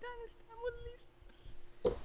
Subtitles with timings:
[0.00, 1.96] capitán, estamos listos.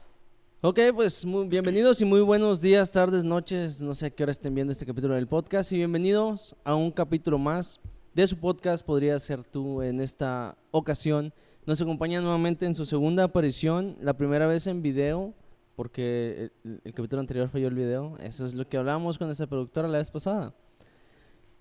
[0.62, 4.32] Ok, pues muy bienvenidos y muy buenos días, tardes, noches, no sé a qué hora
[4.32, 7.80] estén viendo este capítulo del podcast y bienvenidos a un capítulo más
[8.14, 11.34] de su podcast, podría ser tú en esta ocasión.
[11.66, 15.34] Nos acompaña nuevamente en su segunda aparición, la primera vez en video,
[15.76, 19.88] porque el, capítulo anterior falló el video, eso es lo que hablamos con esa productora
[19.88, 20.54] la vez pasada.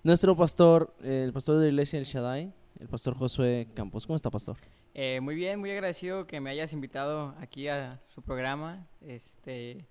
[0.03, 4.05] Nuestro pastor, el pastor de la iglesia El Shaddai, el pastor Josué Campos.
[4.05, 4.57] ¿Cómo está, pastor?
[4.97, 8.75] Eh, muy bien, muy agradecido que me hayas invitado aquí a su programa.
[9.01, 9.85] Este,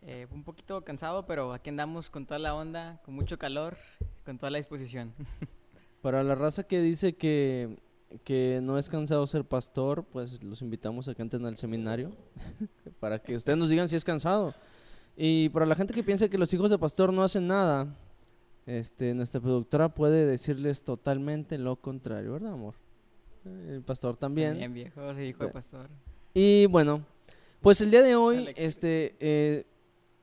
[0.00, 3.76] eh, un poquito cansado, pero aquí andamos con toda la onda, con mucho calor,
[4.24, 5.12] con toda la disposición.
[6.00, 7.76] Para la raza que dice que,
[8.24, 12.16] que no es cansado ser pastor, pues los invitamos a que entren al seminario
[13.00, 14.54] para que ustedes nos digan si es cansado.
[15.14, 17.94] Y para la gente que piensa que los hijos de pastor no hacen nada,
[18.64, 22.87] este, nuestra productora puede decirles totalmente lo contrario, ¿verdad, amor?
[23.68, 24.56] El pastor también.
[24.56, 25.88] Bien, viejo, soy hijo de pastor.
[26.34, 27.04] Y bueno,
[27.60, 29.66] pues el día de hoy, este, eh,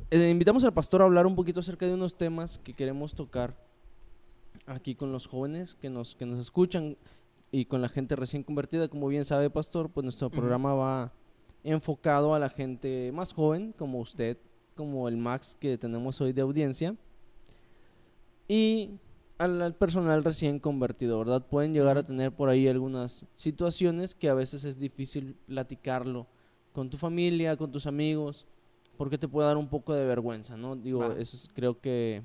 [0.10, 3.56] eh, invitamos al pastor a hablar un poquito acerca de unos temas que queremos tocar
[4.66, 6.98] aquí con los jóvenes que nos, que nos escuchan
[7.52, 8.88] y con la gente recién convertida.
[8.88, 11.12] Como bien sabe, pastor, pues nuestro programa va
[11.64, 14.38] enfocado a la gente más joven, como usted,
[14.76, 16.96] como el Max que tenemos hoy de audiencia,
[18.48, 18.92] y
[19.38, 21.46] al, al personal recién convertido, ¿verdad?
[21.46, 26.28] Pueden llegar a tener por ahí algunas situaciones que a veces es difícil platicarlo
[26.74, 28.46] con tu familia, con tus amigos,
[28.98, 30.76] porque te puede dar un poco de vergüenza, ¿no?
[30.76, 32.22] Digo, eso es- creo que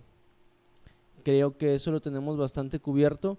[1.23, 3.37] creo que eso lo tenemos bastante cubierto.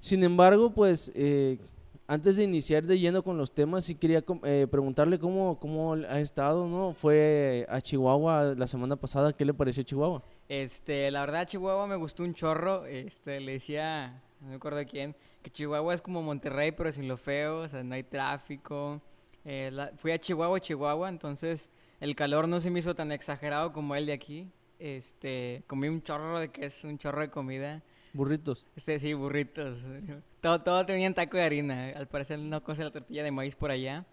[0.00, 1.58] Sin embargo, pues eh,
[2.06, 6.20] antes de iniciar de lleno con los temas, sí quería eh, preguntarle cómo, cómo ha
[6.20, 6.94] estado, ¿no?
[6.94, 10.22] Fue a Chihuahua la semana pasada, ¿qué le pareció Chihuahua?
[10.48, 12.86] Este, la verdad, Chihuahua me gustó un chorro.
[12.86, 17.16] Este, le decía, no me acuerdo quién, que Chihuahua es como Monterrey, pero sin lo
[17.16, 19.00] feo, o sea, no hay tráfico.
[19.44, 23.72] Eh, la- fui a Chihuahua, Chihuahua, entonces el calor no se me hizo tan exagerado
[23.72, 24.50] como el de aquí.
[24.78, 27.82] Este, comí un chorro de queso, un chorro de comida.
[28.12, 28.64] Burritos.
[28.76, 29.78] Este, sí, burritos.
[30.40, 31.88] Todo, todo tenían taco de harina.
[31.96, 34.06] Al parecer no conoce la tortilla de maíz por allá.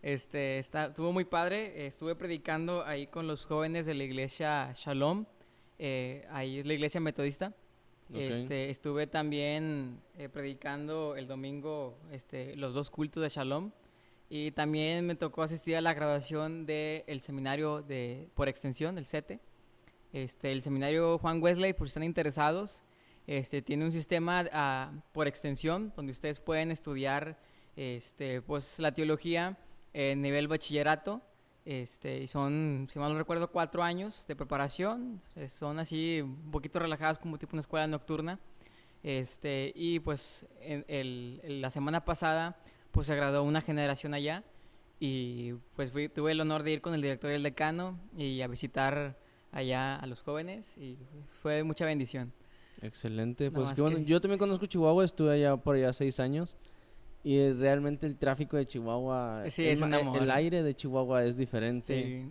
[0.00, 1.86] Este, está, estuvo muy padre.
[1.86, 5.26] Estuve predicando ahí con los jóvenes de la iglesia Shalom.
[5.78, 7.52] Eh, ahí es la iglesia metodista.
[8.10, 8.16] Ok.
[8.16, 13.72] Este, estuve también eh, predicando el domingo este, los dos cultos de Shalom.
[14.28, 19.40] Y también me tocó asistir a la graduación del seminario de, por extensión, el CETE.
[20.12, 22.82] Este, el seminario Juan Wesley, por si están interesados,
[23.26, 27.38] este, tiene un sistema ah, por extensión donde ustedes pueden estudiar
[27.76, 29.58] este, pues, la teología
[29.92, 31.22] en nivel bachillerato.
[31.76, 35.18] Este, y son, si mal no recuerdo, cuatro años de preparación.
[35.48, 38.38] Son así un poquito relajados como tipo una escuela nocturna.
[39.02, 42.56] Este, y pues en el- en la semana pasada
[42.92, 44.42] pues se graduó una generación allá
[44.98, 48.40] y pues fui- tuve el honor de ir con el director y el decano y
[48.40, 49.18] a visitar
[49.52, 50.96] allá a los jóvenes y
[51.42, 52.32] fue de mucha bendición.
[52.80, 53.50] Excelente.
[53.50, 53.98] Pues es qué bueno.
[53.98, 56.56] que- Yo también conozco Chihuahua, estuve allá por allá seis años.
[57.26, 60.22] Y eh, realmente el tráfico de Chihuahua, Sí, el es un ma- amor.
[60.22, 61.94] el aire de Chihuahua es diferente.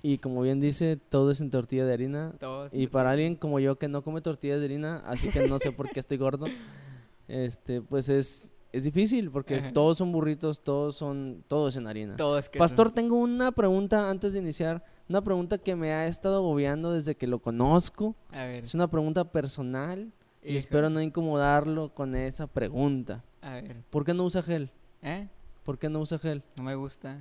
[0.00, 2.32] Y como bien dice, todo es en tortilla de harina.
[2.38, 2.70] todos.
[2.72, 5.72] Y para alguien como yo que no come tortillas de harina, así que no sé
[5.72, 6.46] por qué estoy gordo,
[7.26, 9.72] este, pues es, es difícil porque Ajá.
[9.72, 12.14] todos son burritos, todos son, todo es en harina.
[12.16, 12.60] Todo es queso.
[12.60, 17.16] Pastor, tengo una pregunta antes de iniciar, una pregunta que me ha estado agobiando desde
[17.16, 18.14] que lo conozco.
[18.30, 18.62] A ver.
[18.62, 20.12] Es una pregunta personal
[20.44, 23.24] y espero no incomodarlo con esa pregunta.
[23.42, 23.82] A ver.
[23.90, 24.70] ¿Por qué no usa gel?
[25.02, 25.28] ¿Eh?
[25.64, 26.42] ¿Por qué no usa gel?
[26.56, 27.18] No me gusta.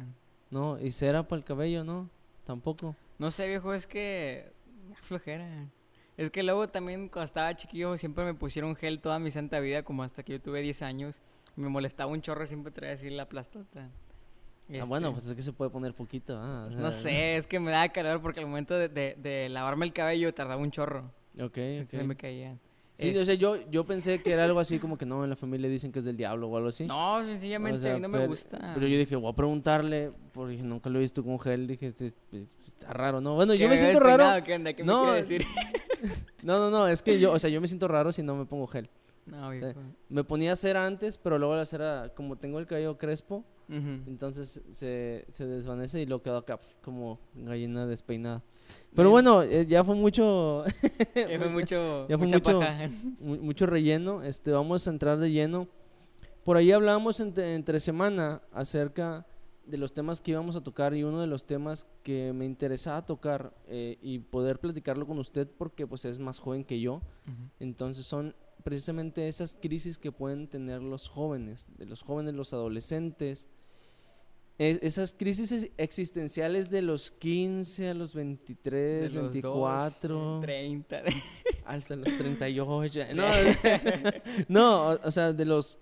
[0.50, 2.10] No, y cera para el cabello, ¿no?
[2.46, 2.96] Tampoco.
[3.20, 4.52] No sé, viejo, es que...
[4.96, 5.48] flojera.
[6.16, 9.84] Es que luego también cuando estaba chiquillo siempre me pusieron gel toda mi santa vida,
[9.84, 11.22] como hasta que yo tuve 10 años.
[11.56, 13.90] Me molestaba un chorro siempre traía así la plastota.
[14.70, 16.38] Ah, bueno, Este, pues es que se puede poner poquito.
[16.40, 19.50] ah, o no sé, es que me daba calor porque al momento de, de- de
[19.50, 21.12] lavarme el cabello tardaba un chorro.
[21.40, 21.88] Ok, Se, ok.
[21.90, 22.60] se me caían.
[22.98, 25.30] Sí, Es- o sea, yo, yo pensé que era algo así como que no, en
[25.30, 26.88] la familia dicen que es del diablo o algo así.
[26.88, 28.72] No, sencillamente O sea, a mí no me pero- gusta.
[28.74, 31.68] Pero yo dije, voy a preguntarle, porque nunca lo he visto con gel.
[31.68, 33.36] Dije, "Este- este- está raro, ¿no?
[33.36, 34.24] Bueno, ¿Que yo me siento raro.
[34.24, 34.44] despeinado?
[34.44, 34.74] ¿Qué onda?
[34.74, 35.46] ¿Qué No, me quiere decir?
[36.44, 38.46] No, no, no, es que yo, o sea, yo me siento raro si no me
[38.46, 38.90] pongo gel.
[39.26, 39.82] No, O sea, viejo.
[40.10, 45.26] Me ponía cera antes, pero luego la cera, como tengo el cabello crespo, Entonces se,
[45.30, 48.42] se desvanece y lo quedo acá como gallina despeinada.
[48.96, 50.64] Pero bueno, eh, ya fue mucho,
[51.16, 52.90] Ya fue mucho, Ya fue mucha mucho- paja.
[53.20, 54.24] mu- mucho relleno.
[54.24, 55.68] Este, vamos a entrar de lleno.
[56.44, 59.26] Por ahí hablábamos entre, entre semana acerca
[59.66, 63.06] de los temas que íbamos a tocar y uno de los temas que me interesaba
[63.06, 67.02] tocar eh, y poder platicarlo con usted porque pues es más joven que yo.
[67.60, 68.34] Entonces son
[68.64, 73.50] precisamente esas crisis que pueden tener los jóvenes, de los jóvenes, los adolescentes,
[74.58, 80.46] es- esas crisis ex- existenciales de los 15 a los 23, De los 24, 12,
[80.46, 81.02] 30.
[81.66, 83.00] hasta los 38.
[83.16, 83.24] No,
[84.48, 85.78] no, o, sea, de los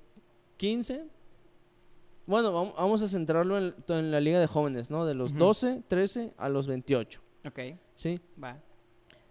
[0.58, 1.06] 15.
[2.28, 5.06] Bueno, vam- vamos a centrarlo en, en la liga de jóvenes, ¿no?
[5.06, 5.40] De los Ujú.
[5.40, 7.60] 12, 13 a los 28, ok,
[7.96, 8.20] ¿sí?
[8.44, 8.60] va.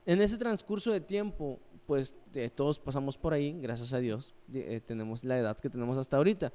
[0.06, 4.80] En ese transcurso de tiempo, pues eh, todos pasamos por ahí, gracias a Dios, eh,
[4.84, 6.52] tenemos la edad que tenemos hasta ahorita.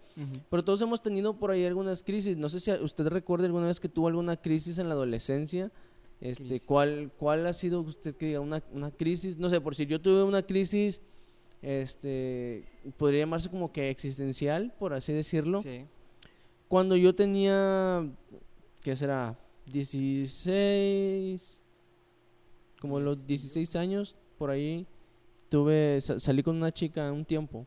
[0.49, 2.37] Pero todos hemos tenido por ahí algunas crisis.
[2.37, 5.71] No sé si usted recuerda alguna vez que tuvo alguna crisis en la adolescencia.
[6.21, 6.63] Este, Crisis.
[6.65, 9.37] ¿cuál, ¿Cuál ha sido usted que diga una, una crisis?
[9.37, 11.01] No sé, por si yo tuve una crisis,
[11.61, 12.65] este,
[12.97, 15.61] podría llamarse como que existencial, por así decirlo.
[15.61, 15.85] Sí.
[16.67, 18.07] Cuando yo tenía,
[18.81, 19.37] ¿qué será?
[19.67, 21.63] 16,
[22.81, 24.85] como los 16 años, por ahí,
[25.49, 27.65] tuve, sa- salí con una chica un tiempo.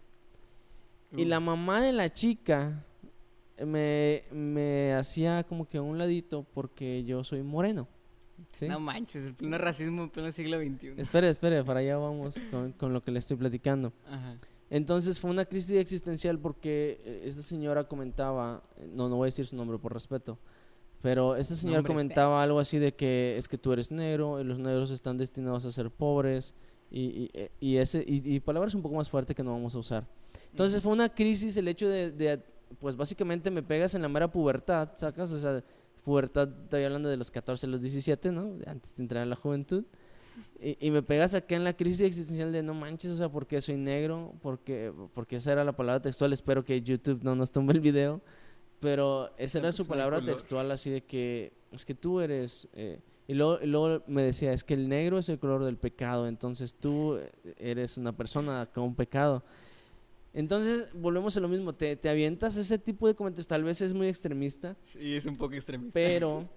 [1.14, 2.84] Y la mamá de la chica
[3.64, 7.87] me, me hacía como que a un ladito porque yo soy moreno.
[8.49, 8.67] ¿sí?
[8.67, 10.94] No manches, el pleno racismo en pleno siglo XXI.
[10.96, 13.93] Espere, espere, para allá vamos con, con lo que le estoy platicando.
[14.08, 14.37] Ajá.
[14.70, 18.62] Entonces fue una crisis existencial porque eh, esta señora comentaba,
[18.94, 20.38] no, no voy a decir su nombre por respeto,
[21.02, 24.58] pero esta señora comentaba algo así de que es que tú eres negro y los
[24.58, 26.55] negros están destinados a ser pobres
[26.93, 29.75] y, y, eh, y ese, y, y palabras un poco más fuertes que no vamos
[29.75, 30.06] a usar.
[30.50, 32.41] Entonces fue una crisis el hecho de, de,
[32.79, 35.33] pues básicamente me pegas en la mera pubertad, ¿sacas?
[35.33, 35.65] O sea,
[36.05, 38.56] pubertad, estoy hablando de los 14 a los 17, ¿no?
[38.67, 39.85] Antes de entrar a la juventud.
[40.61, 43.47] Y, y me pegas acá en la crisis existencial de no manches, o sea, ¿por
[43.47, 44.35] qué soy negro?
[44.43, 46.33] Porque, porque esa era la palabra textual.
[46.33, 48.21] Espero que YouTube no nos tumbe el video.
[48.81, 52.69] Pero esa era su palabra textual, así de que es que tú eres.
[52.73, 55.76] eh, y, luego, y luego me decía, es que el negro es el color del
[55.76, 59.44] pecado, entonces tú eh, eres una persona con un pecado.
[60.34, 63.92] Entonces, volvemos a lo mismo, te, te avientas ese tipo de comentarios, tal vez es
[63.92, 65.92] muy extremista, Sí, es un poco extremista.
[65.92, 66.48] pero,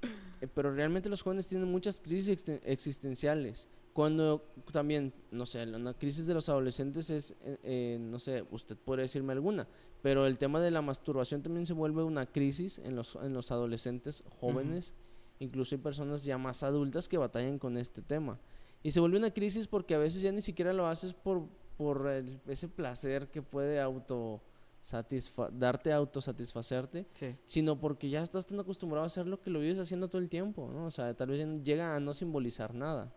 [0.40, 3.68] eh, pero realmente los jóvenes tienen muchas crisis existen- existenciales.
[3.92, 8.44] Cuando también, no sé, la una crisis de los adolescentes es, eh, eh, no sé,
[8.50, 9.66] usted puede decirme alguna,
[10.02, 13.50] pero el tema de la masturbación también se vuelve una crisis en los, en los
[13.50, 14.94] adolescentes jóvenes,
[15.40, 18.38] incluso hay personas ya más adultas que batallan con este tema.
[18.82, 21.46] Y se vuelve una crisis porque a veces ya ni siquiera lo haces por,
[21.76, 24.40] por el- ese placer que puede auto
[25.52, 27.36] darte autosatisfacerte, Sí.
[27.46, 30.28] sino porque ya estás tan acostumbrado a hacer lo que lo vives haciendo todo el
[30.28, 30.86] tiempo, ¿no?
[30.86, 33.12] O sea, tal vez llega a no simbolizar nada.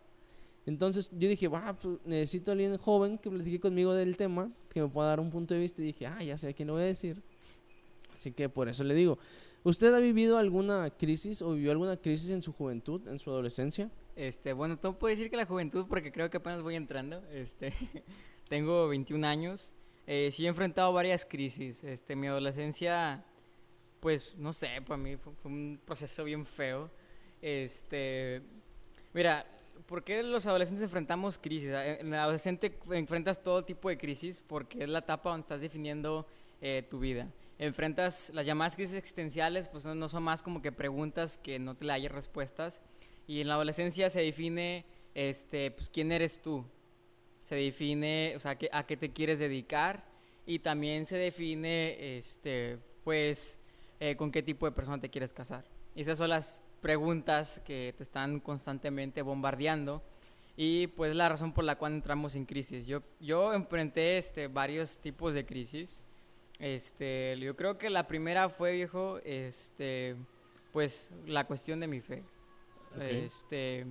[0.66, 4.82] Entonces yo dije, va, pues, necesito a alguien joven que platique conmigo del tema, que
[4.82, 6.74] me pueda dar un punto de vista y dije, ah, ya sé a quién lo
[6.74, 7.22] voy a decir.
[8.14, 9.18] Así que por eso le digo,
[9.63, 13.90] ¿usted ha vivido alguna crisis o vivió alguna crisis en su juventud, en su adolescencia?
[14.16, 17.24] Este, bueno, no puedo decir que la juventud porque creo que apenas voy entrando.
[17.31, 17.74] Este,
[18.50, 19.74] tengo 21 años.
[20.08, 21.84] Eh, sí he enfrentado varias crisis.
[21.84, 23.24] Este, mi adolescencia,
[24.00, 26.90] pues, no sé, para mí fue, fue un proceso bien feo.
[27.42, 28.42] Este,
[29.13, 29.46] mira,
[29.86, 31.69] ¿por qué los adolescentes enfrentamos crisis?
[31.69, 35.62] Eh, En el adolescente enfrentas todo tipo de crisis porque es la etapa donde estás
[35.62, 36.25] definiendo
[36.62, 37.28] eh, tu vida.
[37.62, 41.86] Enfrentas las llamadas crisis existenciales, pues no son más como que preguntas que no te
[41.86, 42.81] le hayas respuestas.
[43.28, 46.66] Y en la adolescencia se define, este, pues, quién eres tú.
[47.44, 50.04] Se define, o sea, que- a qué te quieres dedicar.
[50.48, 53.60] Y también se define, este, pues,
[54.00, 55.63] eh, con qué tipo de persona te quieres casar.
[55.96, 60.01] Esas son las preguntas que te están constantemente bombardeando.
[60.58, 62.88] Y pues la razón por la cual entramos en crisis.
[62.88, 66.01] Yo, yo enfrenté este, varios tipos de crisis.
[66.62, 70.15] Este, yo creo que la primera fue, viejo, este,
[70.72, 72.24] pues la cuestión de mi fe.
[72.96, 73.01] Ok.
[73.01, 73.88] Este,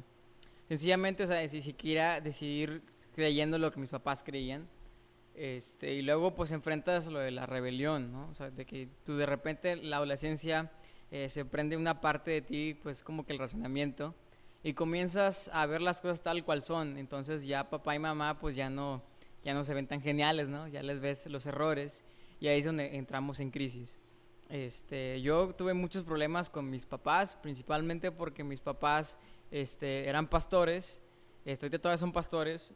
[0.68, 2.80] sencillamente, o sea, si siquiera decidir
[3.12, 4.68] creyendo lo que mis papás creían.
[5.34, 8.28] Este, y luego pues enfrentas lo de la rebelión, ¿no?
[8.28, 10.70] O sea, de que tú de repente la adolescencia
[11.10, 14.14] eh, se prende una parte de ti, pues como que el razonamiento,
[14.62, 16.98] y comienzas a ver las cosas tal cual son.
[16.98, 19.02] Entonces ya papá y mamá pues ya no,
[19.42, 20.68] ya no se ven tan geniales, ¿no?
[20.68, 22.04] Ya les ves los errores
[22.40, 23.98] y ahí es donde entramos en crisis.
[24.48, 29.16] Este, yo tuve muchos problemas con mis papás, principalmente porque mis papás
[29.50, 31.00] este, eran pastores,
[31.44, 32.72] este, todavía son pastores,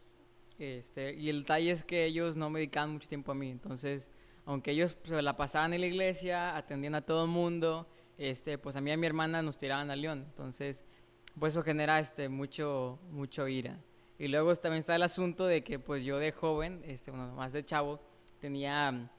[0.58, 4.10] este, y el detalle es que ellos no me dedicaban mucho tiempo a mí, entonces,
[4.44, 8.76] aunque ellos se la pasaban en la iglesia, atendían a todo el mundo, este, pues
[8.76, 10.84] a mí y a mi hermana nos tiraban al león, entonces,
[11.40, 13.80] pues eso genera este, mucho, mucho ira.
[14.16, 17.52] Y luego también está el asunto de que pues yo de joven, este, bueno, más
[17.52, 18.00] de chavo,
[18.38, 19.10] tenía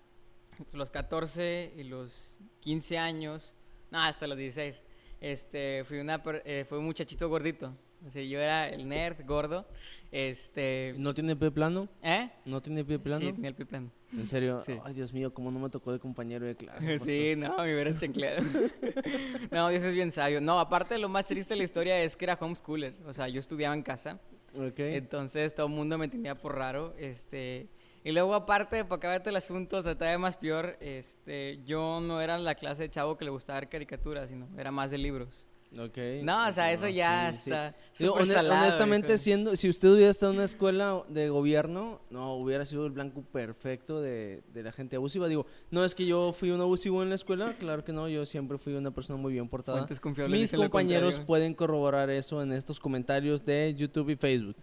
[0.60, 3.54] entre los 14 y los 15 años,
[3.92, 4.84] no, hasta los 16,
[5.22, 7.74] este, fui, una, eh, fui un muchachito gordito.
[8.06, 9.66] O sea, yo era el nerd gordo.
[10.12, 10.94] Este.
[10.98, 11.90] ¿No tiene pie plano?
[12.04, 12.30] ¿Eh?
[12.46, 13.26] ¿No tiene pie plano?
[13.26, 13.92] Sí, tenía el pie plano.
[14.14, 14.62] ¿En serio?
[14.62, 14.78] Sí.
[14.84, 17.00] Ay, Dios mío, cómo no me tocó de compañero de clase.
[17.00, 18.44] Sí, no, me hubieras chancleado.
[19.52, 20.40] no, Dios es bien sabio.
[20.40, 22.94] No, aparte lo más triste de la historia es que era homeschooler.
[23.06, 24.20] O sea, yo estudiaba en casa.
[24.46, 24.68] pastor.
[24.68, 24.80] Ok.
[24.80, 26.94] Entonces todo el mundo me tenía por raro.
[26.98, 27.68] Este.
[28.06, 32.22] Y luego, aparte, para acabarte el asunto, o sea, todavía más peor, este, yo no
[32.22, 35.48] era la clase de chavo que le gustaba ver caricaturas, sino era más de libros.
[35.76, 35.98] Ok.
[36.22, 37.50] No, o sea, eso ya sí,
[37.94, 38.06] sí.
[38.06, 39.18] está salado, honestamente, hijo.
[39.18, 43.24] siendo, si usted hubiera estado en una escuela de gobierno, no, hubiera sido el blanco
[43.24, 45.28] perfecto de, de la gente abusiva.
[45.28, 48.24] Digo, no es que yo fui un abusivo en la escuela, claro que no, yo
[48.28, 49.88] siempre fui una persona muy bien portada.
[50.28, 54.58] Mis compañeros pueden corroborar eso en estos comentarios de YouTube y Facebook.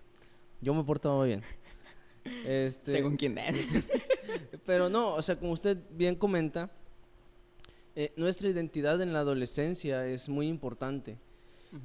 [0.61, 1.43] Yo me he portado bien.
[2.45, 3.57] Este, Según quién es.
[4.67, 6.71] pero no, o sea, como usted bien comenta,
[7.95, 11.19] eh, nuestra identidad en la adolescencia es muy importante.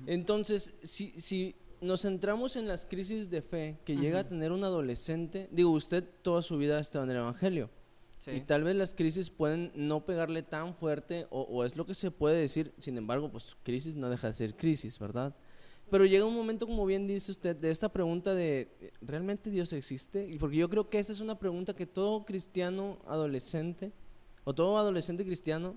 [0.05, 4.65] Entonces, si, si nos centramos en las crisis de fe que llega a tener un
[4.65, 7.69] adolescente, digo, usted toda su vida ha estado en el Evangelio.
[8.25, 11.93] Y tal vez las crisis pueden no pegarle tan fuerte, o, o es lo que
[11.93, 15.33] se puede decir, sin embargo, pues crisis no deja de ser crisis, ¿verdad?
[15.89, 20.27] Pero llega un momento, como bien dice usted, de esta pregunta de, ¿realmente Dios existe?
[20.27, 23.93] Y porque yo creo que esa es una pregunta que todo cristiano adolescente,
[24.43, 25.75] o todo adolescente cristiano,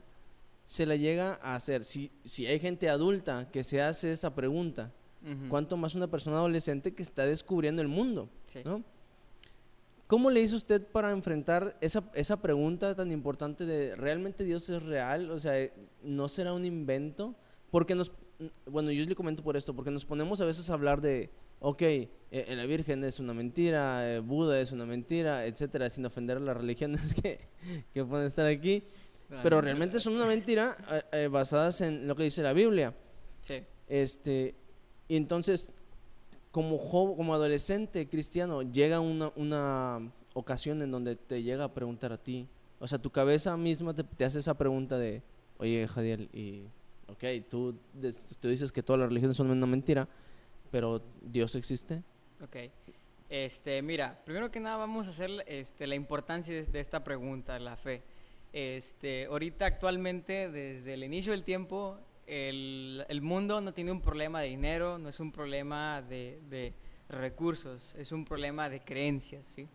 [0.66, 1.84] se la llega a hacer.
[1.84, 4.92] Si, si hay gente adulta que se hace esa pregunta.
[5.50, 8.30] ¿cuánto más una persona adolescente que está descubriendo el mundo?
[8.46, 8.60] Sí.
[8.64, 8.82] ¿no?
[10.06, 14.82] ¿Cómo le hizo usted para enfrentar esa, esa pregunta tan importante de ¿realmente Dios es
[14.82, 15.30] real?
[15.30, 15.54] O sea,
[16.02, 17.36] ¿no será un invento?
[17.70, 18.10] Porque nos,
[18.66, 21.30] bueno, yo le comento por esto, porque nos ponemos a veces a hablar de,
[21.60, 26.06] ok, eh, eh, la Virgen es una mentira, eh, Buda es una mentira, etcétera, sin
[26.06, 27.40] ofender a las religiones que,
[27.92, 28.82] que pueden estar aquí,
[29.42, 30.76] pero no, realmente son una mentira
[31.12, 32.94] eh, basadas en lo que dice la Biblia.
[33.42, 33.62] Sí.
[33.88, 34.54] Este,
[35.08, 35.70] y entonces,
[36.50, 42.12] como, jo- como adolescente cristiano, llega una, una ocasión en donde te llega a preguntar
[42.12, 45.22] a ti, o sea, tu cabeza misma te, te hace esa pregunta de,
[45.58, 46.64] oye, Jadiel, y,
[47.12, 47.78] ok, tú,
[48.40, 50.08] tú dices que todas las religiones son una mentira,
[50.70, 52.02] pero ¿Dios existe?
[52.42, 52.56] Ok.
[53.28, 57.76] Este, mira, primero que nada vamos a hacer este, la importancia de esta pregunta, la
[57.76, 58.02] fe.
[58.52, 64.40] Este, ahorita actualmente, desde el inicio del tiempo, el, el mundo no tiene un problema
[64.40, 66.72] de dinero, no es un problema de, de
[67.08, 69.68] recursos, es un problema de creencias, ¿sí?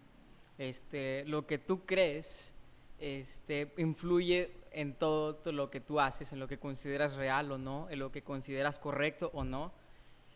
[0.58, 2.54] Este, lo que tú crees
[3.00, 7.58] este, influye en todo, todo lo que tú haces, en lo que consideras real o
[7.58, 9.72] no, en lo que consideras correcto o no.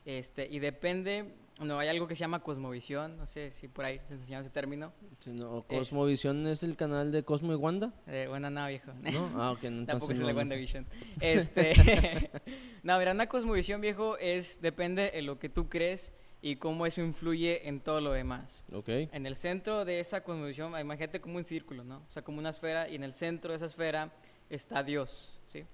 [0.05, 3.99] Este, y depende, no, hay algo que se llama cosmovisión, no sé si por ahí
[4.09, 4.91] les enseñaron ese término.
[5.19, 8.91] Si no, Es- Cosmovisión es el canal de Cosmo y Wanda, Eh, bueno, no, viejo.
[8.93, 9.29] ¿no?
[9.35, 10.37] Ah, ok, no, Tampoco es no, la no sé.
[10.39, 10.87] WandaVision.
[11.19, 12.31] Este,
[12.83, 17.01] no, mira, una cosmovisión, viejo, es, depende de lo que tú crees y cómo eso
[17.01, 18.63] influye en todo lo demás.
[18.71, 21.97] Ok, En el centro de esa cosmovisión, imagínate como un círculo, ¿no?
[21.97, 24.11] O sea, como una esfera, y en el centro de esa esfera
[24.49, 25.65] está Dios, ¿sí?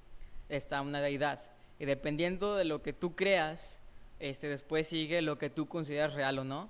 [0.50, 1.42] Está una deidad.
[1.80, 3.82] Y dependiendo de lo que tú creas,
[4.20, 6.70] este, después sigue lo que tú consideras real o no.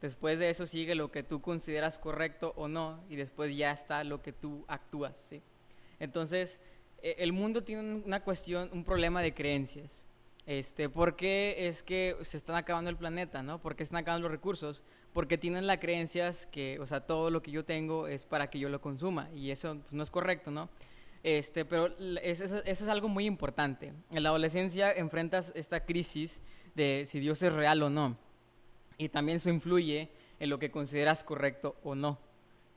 [0.00, 3.00] Después de eso sigue lo que tú consideras correcto o no.
[3.08, 5.42] Y después ya está lo que tú actúas, ¿sí?
[5.98, 6.58] Entonces,
[7.02, 10.04] e- el mundo tiene un- una cuestión, un problema de creencias.
[10.46, 13.58] Este, ¿Por qué es que se están acabando el planeta, no?
[13.60, 14.82] ¿Por qué están acabando los recursos?
[15.12, 18.58] Porque tienen las creencias que, o sea, todo lo que yo tengo es para que
[18.58, 20.68] yo lo consuma y eso pues, no es correcto, ¿no?
[21.26, 21.88] Este, pero
[22.22, 23.92] eso, eso es algo muy importante.
[24.12, 26.40] En la adolescencia enfrentas esta crisis
[26.76, 28.16] de si Dios es real o no.
[28.96, 32.20] Y también eso influye en lo que consideras correcto o no.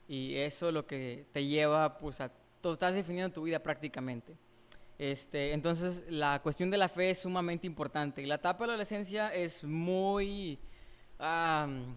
[0.08, 2.32] Y eso es lo que te lleva, pues, a...
[2.60, 4.34] Tú estás definiendo tu vida prácticamente.
[4.98, 8.20] Este, entonces, la cuestión de la fe es sumamente importante.
[8.20, 10.58] Y la etapa de la adolescencia es muy...
[11.20, 11.96] am,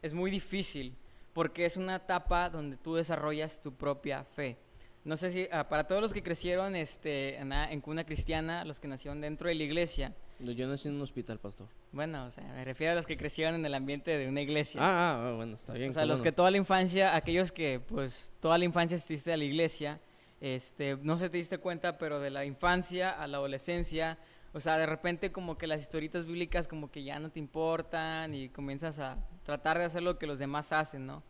[0.00, 0.94] es muy difícil
[1.32, 4.58] porque es una etapa donde tú desarrollas tu propia fe.
[5.04, 8.86] No sé si ah, para todos los que crecieron este, en, cuna cristiana, los que
[8.86, 11.68] nacieron dentro de la iglesia, yo nací en un hospital, pastor.
[11.92, 14.80] bueno, o sea, me refiero a los que crecieron en el ambiente de una iglesia.
[14.80, 15.90] Ah, ah, ah, bueno, está bien.
[15.90, 16.24] O sea, los no.
[16.24, 20.00] que toda la infancia, aquellos que pues toda la infancia asististe a la iglesia,
[20.40, 24.18] este, no se te diste cuenta, pero de la infancia a la adolescencia,
[24.52, 28.34] o sea, de repente como que las historietas bíblicas como que ya no te importan
[28.34, 31.22] y comienzas a tratar de hacer lo que los demás hacen, ¿no?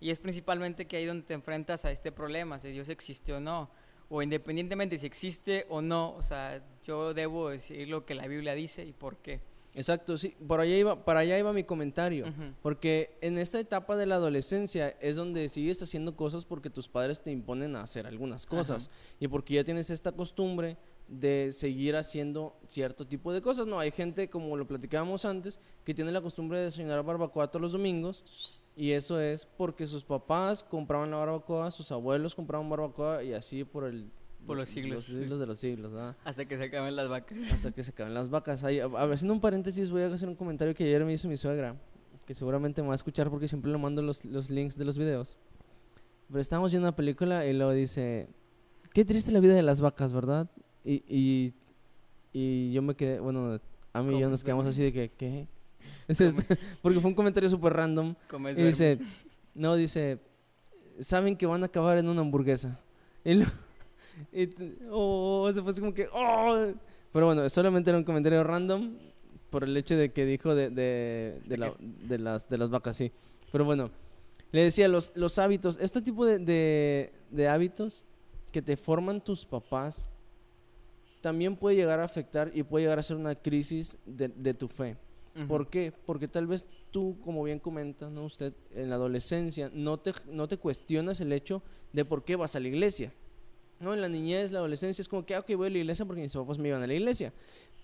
[0.00, 3.40] Y es principalmente que ahí donde te enfrentas a este problema, si Dios existe o
[3.40, 3.70] no,
[4.08, 8.54] o independientemente si existe o no, o sea, yo debo decir lo que la Biblia
[8.54, 9.40] dice y por qué.
[9.74, 12.54] Exacto, sí, por allá iba, para allá iba mi comentario, Ujú.
[12.62, 17.22] porque en esta etapa de la adolescencia es donde sigues haciendo cosas porque tus padres
[17.22, 18.90] te imponen a hacer algunas cosas
[19.20, 20.76] y porque ya tienes esta costumbre
[21.08, 23.78] de seguir haciendo cierto tipo de cosas, ¿no?
[23.78, 27.72] Hay gente, como lo platicábamos antes, que tiene la costumbre de desayunar barbacoa todos los
[27.72, 33.32] domingos y eso es porque sus papás compraban la barbacoa, sus abuelos compraban barbacoa y
[33.32, 34.10] así por el...
[34.46, 35.08] Por los siglos.
[35.08, 36.16] Los siglos de los siglos, ¿verdad?
[36.24, 37.38] Hasta que se acaben las vacas.
[37.52, 38.64] hasta que se acaben las vacas.
[38.64, 41.76] Ahí, haciendo un paréntesis, voy a hacer un comentario que ayer me hizo mi suegra,
[42.24, 44.96] que seguramente me va a escuchar porque siempre le mando los, los links de los
[44.96, 45.36] videos.
[46.28, 48.28] Pero estábamos viendo una película y luego dice,
[48.92, 50.48] qué triste la vida de las vacas, ¿verdad?
[50.84, 51.52] Y, y,
[52.32, 53.58] y yo me quedé, bueno,
[53.92, 55.46] a mí y yo ¿Cómo nos quedamos así de que, ¿qué?
[56.08, 58.14] Es este- porque fue un comentario súper random.
[58.62, 58.98] Y dice,
[59.54, 60.18] no, dice,
[61.00, 62.78] saben que van a acabar en una hamburguesa.
[63.24, 63.46] Y, lo-
[64.32, 64.48] y
[64.90, 66.72] oh, se fue así como que, oh.
[67.12, 68.96] Pero bueno, solamente era un comentario random
[69.50, 72.96] por el hecho de que dijo de, de, de, la- de las, de las vacas,
[72.96, 73.12] sí.
[73.52, 73.90] Pero bueno,
[74.52, 78.06] le decía, los, los hábitos, este tipo de, de hábitos
[78.52, 80.08] que te forman tus papás,
[81.20, 84.68] también puede llegar a afectar y puede llegar a ser una crisis de, de tu
[84.68, 84.96] fe.
[85.46, 85.92] ¿Por qué?
[86.04, 88.24] Porque tal vez tú, como bien comenta, ¿no?
[88.24, 92.56] Usted en la adolescencia no te, no te cuestionas el hecho de por qué vas
[92.56, 93.12] a la iglesia.
[93.78, 93.94] ¿No?
[93.94, 96.22] En la niñez, la adolescencia es como que, ah, ok, voy a la iglesia porque
[96.22, 97.32] mis papás me iban a la iglesia.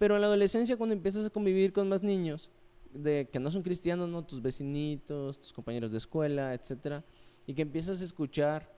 [0.01, 2.51] Pero en la adolescencia, cuando empiezas a convivir con más niños,
[2.93, 4.25] de que no son cristianos, ¿no?
[4.25, 7.05] Tus vecinitos, tus compañeros de escuela, etcétera,
[7.47, 8.69] y que empiezas a escuchar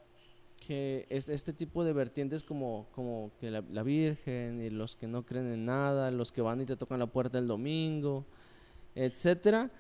[0.59, 5.07] que es este tipo de vertientes como, como que la, la Virgen y los que
[5.07, 8.25] no creen en nada, los que van y te tocan la puerta el domingo,
[8.95, 9.71] etcétera,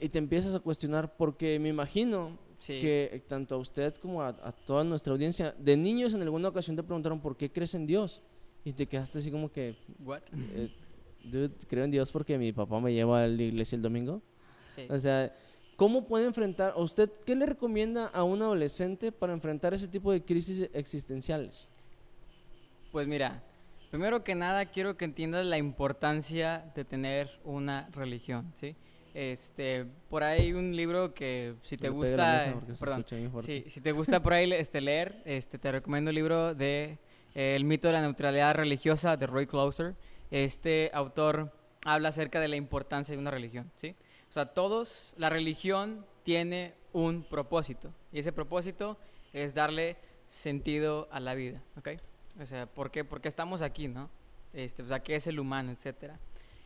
[0.00, 2.80] y te empiezas a cuestionar porque me imagino Sí.
[2.80, 6.74] que tanto a usted como a, a toda nuestra audiencia, de niños en alguna ocasión
[6.74, 8.20] te preguntaron por qué crees en Dios
[8.64, 10.22] y te quedaste así como que, What?
[10.56, 10.68] eh,
[11.22, 14.22] dude, creo en Dios porque mi papá me lleva a la iglesia el domingo.
[14.74, 14.86] Sí.
[14.90, 15.32] O sea,
[15.78, 20.24] ¿cómo puede enfrentar, usted qué le recomienda a un adolescente para enfrentar ese tipo de
[20.24, 21.70] crisis existenciales?
[22.90, 23.44] Pues mira,
[23.88, 28.74] primero que nada quiero que entiendas la importancia de tener una religión, ¿sí?
[29.14, 33.06] Este, por ahí hay un libro que si te le gusta, perdón,
[33.40, 36.98] si te gusta por ahí este leer, este te recomiendo el libro de
[37.36, 39.94] eh, El mito de la neutralidad religiosa de Roy Clauser.
[40.32, 41.52] Este autor
[41.84, 43.94] habla acerca de la importancia de una religión, ¿sí?
[44.28, 48.98] O sea, todos la religión tiene un propósito y ese propósito
[49.32, 51.88] es darle sentido a la vida, ¿ok?
[52.40, 53.04] O sea, ¿por qué?
[53.04, 54.10] Porque estamos aquí, ¿no?
[54.52, 56.18] Este, o sea, ¿qué es el humano, etcétera?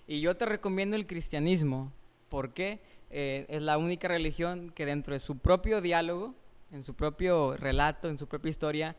[0.07, 1.93] Y yo te recomiendo el cristianismo
[2.29, 6.35] porque eh, es la única religión que dentro de su propio diálogo,
[6.73, 8.97] en su propio relato, en su propia historia,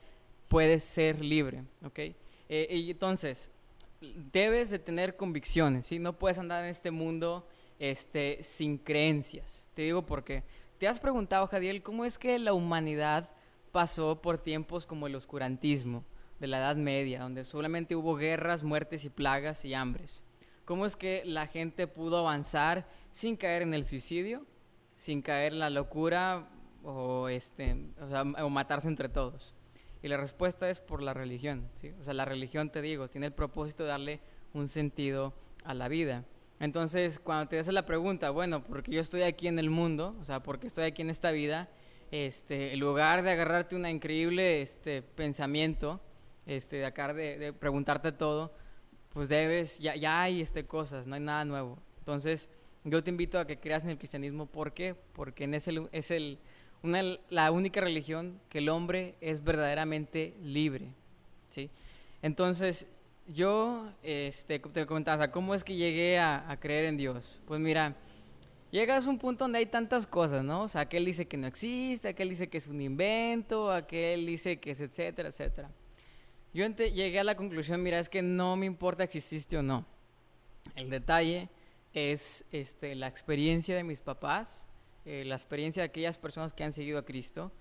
[0.48, 2.00] puede ser libre, ¿ok?
[2.00, 3.50] Eh, y entonces,
[4.32, 6.00] debes de tener convicciones, ¿sí?
[6.00, 7.48] No puedes andar en este mundo
[7.84, 9.68] este, sin creencias.
[9.74, 10.44] Te digo porque
[10.78, 13.30] te has preguntado, Jadiel, ¿cómo es que la humanidad
[13.74, 16.06] pasó por tiempos como el oscurantismo
[16.40, 20.24] de la Edad Media, donde solamente hubo guerras, muertes y plagas y hambres?
[20.64, 24.46] ¿Cómo es que la gente pudo avanzar sin caer en el suicidio,
[24.96, 26.48] sin caer en la locura
[26.86, 27.76] o, este,
[28.42, 29.54] o matarse entre todos?
[30.02, 31.94] Y la respuesta es por la religión, ¿sí?
[32.00, 34.22] O sea, la religión, te digo, tiene el propósito de darle
[34.54, 35.34] un sentido
[35.66, 36.24] a la vida.
[36.64, 40.24] Entonces, cuando te haces la pregunta, bueno, porque yo estoy aquí en el mundo, o
[40.24, 41.68] sea, porque estoy aquí en esta vida,
[42.10, 46.00] este, en lugar de agarrarte un increíble este, pensamiento,
[46.46, 48.54] este, de acá de, preguntarte todo,
[49.10, 51.80] pues debes, ya, ya hay este, cosas, no hay nada nuevo.
[52.00, 52.50] Entonces,
[52.86, 54.46] yo te invito a que creas en el cristianismo.
[54.46, 54.96] ¿Por qué?
[55.12, 56.40] Porque en ese, es el,
[56.82, 60.88] una, la única religión que el hombre es verdaderamente libre.
[61.50, 61.70] ¿sí?
[62.22, 62.88] Entonces,
[63.28, 67.40] yo este, te comentaba, ¿cómo es que llegué a, creer en Dios?
[67.46, 67.96] Pues mira,
[68.72, 70.64] llegas a un punto donde hay tantas cosas, ¿no?
[70.64, 74.60] O sea, aquel dice que no existe, aquel dice que es un invento, aquel dice
[74.60, 75.72] que es etcétera, etcétera.
[76.54, 79.86] Yo llegué a la conclusión, mira, es que no me importa que exististe o no.
[80.76, 81.50] El detalle
[81.94, 84.68] es este, la experiencia de mis papás,
[85.06, 87.52] eh, la experiencia de aquellas personas que han seguido a Cristo,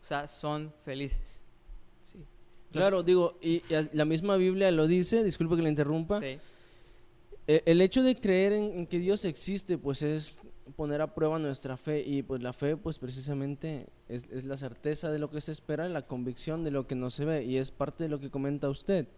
[0.00, 1.42] o sea, son felices.
[2.72, 6.38] Claro, digo, y, la misma Biblia lo dice, disculpe que le interrumpa, Sí.
[7.46, 10.40] E- El hecho de creer en, en que Dios existe, pues es
[10.76, 15.10] poner a prueba nuestra fe y pues la fe, pues precisamente es, es la certeza
[15.10, 17.70] de lo que se espera, la convicción de lo que no se ve y es
[17.70, 19.08] parte de lo que comenta usted.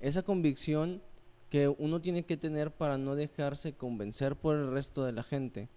[0.00, 1.00] Esa convicción
[1.48, 5.68] que uno tiene que tener para no dejarse convencer por el resto de la gente.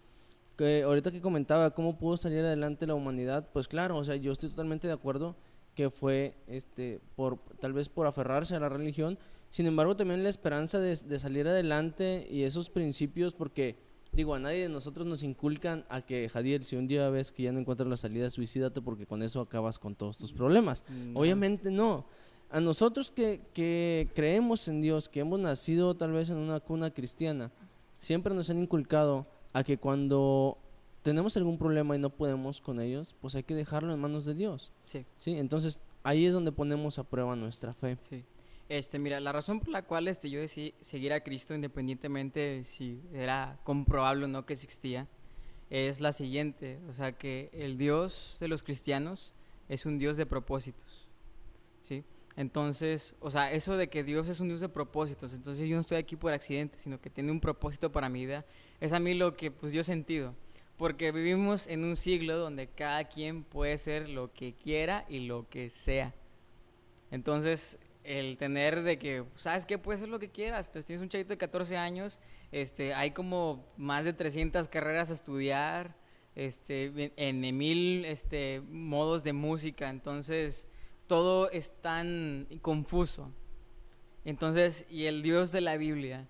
[0.58, 4.32] Que ahorita que comentaba cómo pudo salir adelante la humanidad, pues claro, o sea, yo
[4.34, 5.36] estoy totalmente de acuerdo
[5.76, 9.18] que fue este por tal vez por aferrarse a la religión,
[9.50, 13.78] sin embargo también la esperanza de, de salir adelante y esos principios porque
[14.14, 17.44] digo, a nadie de nosotros nos inculcan a que, Jadiel, si un día ves que
[17.44, 20.86] ya no encuentras la salida, suicídate porque con eso acabas con todos tus problemas.
[20.90, 21.20] No.
[21.20, 22.06] Obviamente no.
[22.50, 26.92] A nosotros que, que creemos en Dios, que hemos nacido tal vez en una cuna
[26.92, 27.52] cristiana,
[28.00, 30.60] siempre nos han inculcado a que cuando
[31.04, 34.34] tenemos algún problema y no podemos con ellos, pues hay que dejarlo en manos de
[34.34, 34.72] Dios.
[34.86, 35.38] Sí, ¿sí?
[35.38, 37.98] Entonces ahí es donde ponemos a prueba nuestra fe.
[38.00, 38.26] sí.
[38.70, 42.64] Este, mira, la razón por la cual este, yo decidí seguir a Cristo, independientemente de
[42.64, 45.08] si era comprobable o no que existía,
[45.70, 46.80] es la siguiente.
[46.90, 49.34] O sea, que el Dios de los cristianos
[49.68, 51.08] es un Dios de propósitos.
[51.84, 52.06] ¿Sí?
[52.36, 55.82] Entonces, o sea, eso de que Dios es un Dios de propósitos, entonces yo no
[55.82, 58.44] estoy aquí por accidente, sino que tiene un propósito para mi vida,
[58.80, 60.34] es a mí lo que pues he sentido.
[60.84, 65.48] Porque vivimos en un siglo donde cada quien puede ser lo que quiera y lo
[65.48, 66.14] que sea.
[67.10, 69.78] Entonces, el tener de que, ¿sabes qué?
[69.78, 70.66] Puedes ser lo que quieras.
[70.66, 72.20] Entonces, tienes un chavito de 14 años,
[72.52, 75.96] este, hay como más de 300 carreras a estudiar,
[76.36, 79.90] este, en, en mil este, modos de música.
[79.90, 80.68] Entonces,
[81.08, 83.32] todo es tan confuso.
[84.26, 86.28] Entonces, y el Dios de la Biblia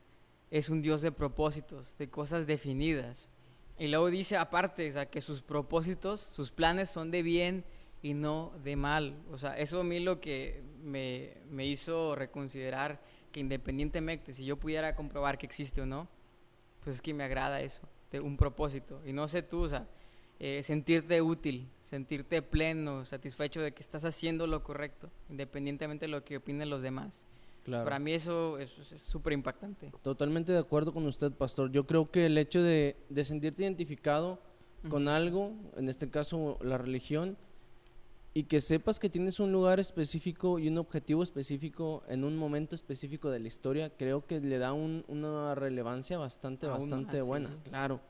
[0.51, 3.32] es un Dios de propósitos, de cosas definidas.
[3.77, 7.65] Y luego dice aparte, o sea, que sus propósitos, sus planes son de bien
[8.01, 9.17] y no de mal.
[9.31, 14.57] O sea, eso a mí lo que me, me hizo reconsiderar que independientemente si yo
[14.57, 16.07] pudiera comprobar que existe o no,
[16.83, 17.81] pues es que me agrada eso,
[18.11, 19.01] de un propósito.
[19.05, 19.67] Y no sé tú,
[20.39, 26.23] eh, sentirte útil, sentirte pleno, satisfecho de que estás haciendo lo correcto, independientemente de lo
[26.23, 27.27] que opinen los demás.
[27.63, 27.85] Claro.
[27.85, 29.91] Para mí eso es es súper impactante.
[30.01, 31.71] Totalmente de acuerdo con usted, pastor.
[31.71, 34.39] Yo creo que el hecho de, de sentirte identificado
[34.89, 37.37] con algo, en este caso la religión,
[38.33, 42.75] y que sepas que tienes un lugar específico y un objetivo específico en un momento
[42.75, 47.55] específico de la historia, creo que le da un- una relevancia bastante, Aún bastante buena.
[47.63, 48.01] Claro.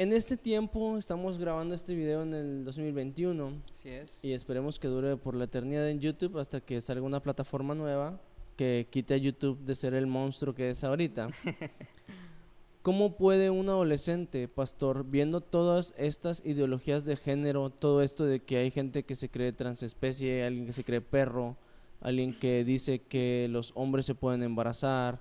[0.00, 4.20] En este tiempo estamos grabando este video en el 2021 Así es.
[4.22, 8.20] y esperemos que dure por la eternidad en YouTube hasta que salga una plataforma nueva
[8.56, 11.30] que quite a YouTube de ser el monstruo que es ahorita.
[12.82, 18.58] ¿Cómo puede un adolescente, pastor, viendo todas estas ideologías de género, todo esto de que
[18.58, 21.56] hay gente que se cree transespecie, alguien que se cree perro,
[22.00, 25.20] alguien que dice que los hombres se pueden embarazar,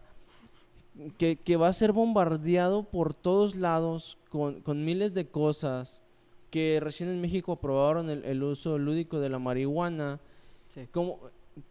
[1.17, 6.01] que, que va a ser bombardeado por todos lados con, con miles de cosas,
[6.49, 10.19] que recién en México aprobaron el, el uso lúdico de la marihuana,
[10.67, 10.87] Sí.
[10.91, 11.19] ¿Cómo,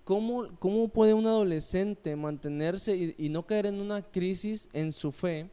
[0.04, 5.12] cómo, cómo puede un adolescente mantenerse y, y no caer en una crisis en su
[5.12, 5.50] fe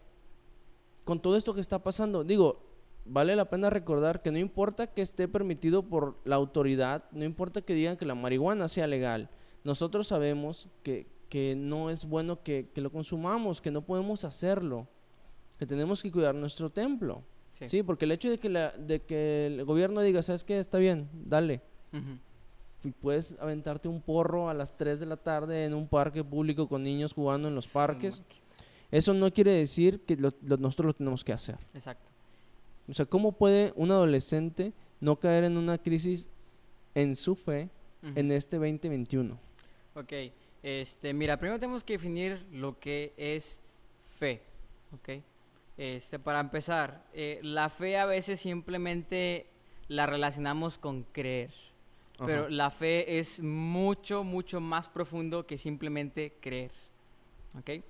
[1.04, 2.24] con todo esto que está pasando?
[2.24, 2.62] Digo,
[3.06, 7.62] vale la pena recordar que no importa que esté permitido por la autoridad, no importa
[7.62, 9.30] que digan que la marihuana sea legal,
[9.64, 14.88] nosotros sabemos que, que no es bueno que, que lo consumamos, que no podemos hacerlo,
[15.58, 17.24] que tenemos que cuidar nuestro templo.
[17.54, 17.68] Sí.
[17.70, 20.60] Sí, porque el hecho de que, la, de que el gobierno diga, ¿sabes qué?
[20.60, 22.20] Está bien, dale Ujú.
[22.88, 26.68] y puedes aventarte un porro a las 3 de la tarde en un parque público
[26.68, 28.22] con niños jugando en los parques.
[28.92, 31.58] Eso no quiere decir que lo- lo- nosotros lo tenemos que hacer.
[31.74, 32.12] Exacto.
[32.88, 36.30] O sea, ¿cómo puede un adolescente no caer en una crisis
[36.94, 37.72] en su fe
[38.04, 39.36] en este 2021?
[39.96, 40.14] Ok,
[40.64, 43.62] este, mira, primero tenemos que definir lo que es
[44.18, 44.42] fe,
[44.94, 45.10] ok.
[45.76, 49.48] Este, para empezar, eh, la fe a veces simplemente
[49.90, 51.52] la relacionamos con creer,
[52.26, 56.72] pero la fe es mucho, mucho más profundo que simplemente creer,
[57.60, 57.84] ok.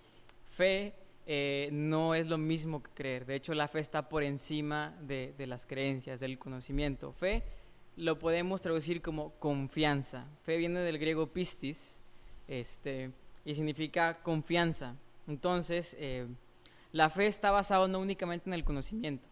[0.50, 0.94] Fe
[1.28, 5.36] eh, no es lo mismo que creer, de hecho la fe está por encima de,
[5.38, 7.14] de las creencias, del conocimiento.
[7.14, 7.44] Fe
[7.98, 10.26] lo podemos traducir como confianza.
[10.44, 12.02] Fe viene del griego pistis,
[12.48, 13.12] este,
[13.46, 14.96] y significa confianza.
[15.28, 16.28] Entonces, eh,
[16.92, 19.30] la fe está basada no únicamente en el conocimiento,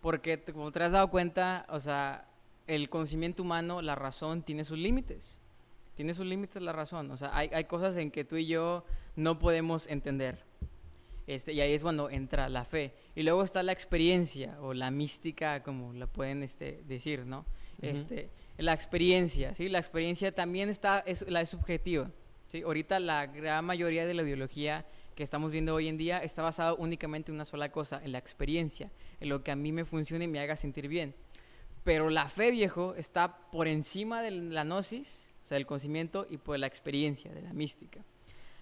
[0.00, 2.28] porque como te has dado cuenta, o sea,
[2.66, 5.38] el conocimiento humano, la razón tiene sus límites.
[5.94, 7.10] Tiene sus límites la razón.
[7.10, 10.44] O sea, hay, hay cosas en que tú y yo no podemos entender.
[11.26, 12.94] Este, y ahí es cuando entra la fe.
[13.14, 17.40] Y luego está la experiencia o la mística, como la pueden este, decir, ¿no?
[17.78, 17.86] Ujú.
[17.88, 19.68] este, la experiencia, ¿sí?
[19.68, 22.10] La experiencia también está, es, la es subjetiva,
[22.48, 22.62] ¿sí?
[22.62, 26.74] Ahorita la gran mayoría de la ideología que estamos viendo hoy en día está basada
[26.74, 30.26] únicamente en una sola cosa, en la experiencia, en lo que a mí me funcione
[30.26, 31.14] y me haga sentir bien.
[31.84, 36.36] Pero la fe, viejo, está por encima de la gnosis, o sea, del conocimiento, y
[36.36, 38.00] por la experiencia, de la mística.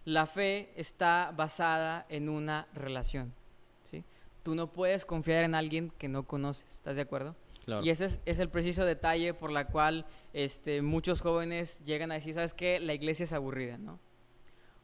[0.05, 3.33] La fe está basada en una relación,
[3.91, 4.05] ¿sí?
[4.43, 7.35] Tú no puedes confiar en alguien que no conoces, ¿estás de acuerdo?
[7.83, 12.35] Y ese es, el preciso detalle por la cual este, muchos jóvenes llegan a decir,
[12.35, 12.79] ¿sabes qué?
[12.81, 13.99] La iglesia es aburrida, ¿no?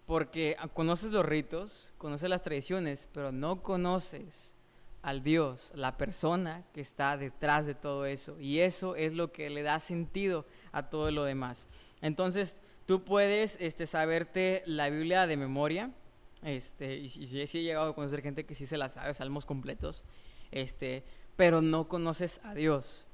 [0.07, 4.55] Porque ah, conoces los ritos, conoces las tradiciones, pero no conoces
[5.03, 8.39] al Dios, la persona que está detrás de todo eso.
[8.41, 11.67] Y eso es lo que le da sentido a todo lo demás.
[12.03, 15.93] Entonces, tú puedes este, saberte la Biblia de memoria,
[16.43, 19.47] este, y, y sí he llegado a conocer gente que sí se la sabe, salmos
[19.47, 20.05] completos,
[20.51, 21.05] este,
[21.41, 23.07] pero no conoces a Dios.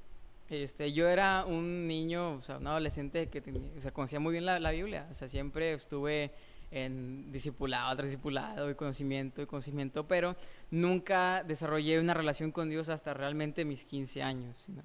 [0.49, 4.33] Este, yo era un niño, o sea, un adolescente que tenía- o sea, conocía muy
[4.33, 6.31] bien la, la Biblia, o sea, siempre estuve
[6.69, 10.35] en discipulado discipulado y conocimiento y conocimiento, pero
[10.71, 14.57] nunca desarrollé una relación con Dios hasta realmente mis 15 años.
[14.67, 14.81] ¿no?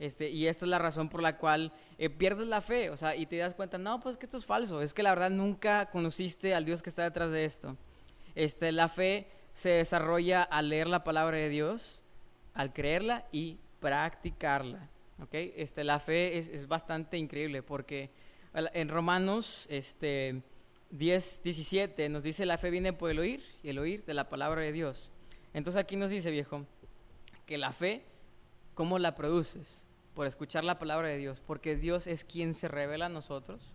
[0.00, 3.14] Este, y esta es la razón por la cual eh, pierdes la fe, o sea,
[3.14, 5.88] y te das cuenta, no, pues que esto es falso, es que la verdad nunca
[5.88, 7.76] conociste al Dios que está detrás de esto.
[8.34, 12.01] Este, la fe se desarrolla al leer la palabra de Dios,
[12.54, 14.88] al creerla y practicarla.
[15.20, 15.30] ¿ok?
[15.32, 18.10] Este, la fe es, es bastante increíble porque
[18.54, 20.42] en Romanos este,
[20.90, 24.28] 10, 17 nos dice la fe viene por el oír y el oír de la
[24.28, 25.10] palabra de Dios.
[25.54, 26.66] Entonces aquí nos dice, viejo,
[27.46, 28.04] que la fe,
[28.74, 29.86] ¿cómo la produces?
[30.14, 33.72] Por escuchar la palabra de Dios, porque Dios es quien se revela a nosotros.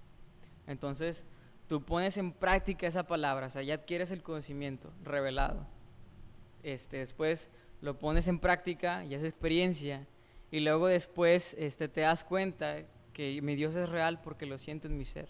[0.68, 1.26] Entonces,
[1.68, 5.66] tú pones en práctica esa palabra, o sea, ya adquieres el conocimiento revelado.
[6.64, 7.50] Este, después
[7.82, 10.08] lo pones en práctica y haces experiencia.
[10.52, 14.88] Y luego después este, te das cuenta que mi Dios es real porque lo siento
[14.88, 15.30] en mi ser.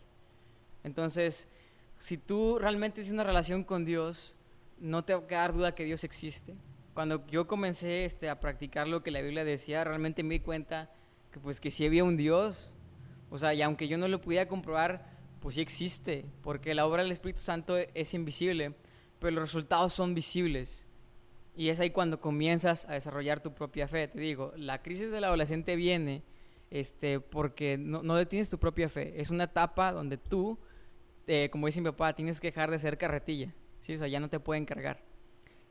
[0.84, 1.48] Entonces,
[2.00, 4.36] si tú realmente tienes una relación con Dios,
[4.80, 6.56] no te va a quedar duda que Dios existe.
[6.94, 10.92] Cuando yo comencé este, a practicar lo que la Biblia decía, realmente me di cuenta
[11.32, 12.74] que pues que sí había un Dios.
[13.30, 15.06] O sea, y aunque yo no lo pudiera comprobar,
[15.42, 18.74] pues sí existe, porque la obra del Espíritu Santo es invisible,
[19.20, 20.87] pero los resultados son visibles.
[21.58, 24.08] Y es ahí cuando comienzas a desarrollar tu propia fe.
[24.08, 26.22] Te digo, la crisis del adolescente viene
[26.70, 29.20] este, porque no, no detienes tu propia fe.
[29.20, 30.60] Es una etapa donde tú,
[31.26, 33.56] eh, como dice mi papá, tienes que dejar de ser carretilla.
[33.82, 33.96] ¿sí?
[33.96, 35.02] O sea, ya no te pueden cargar.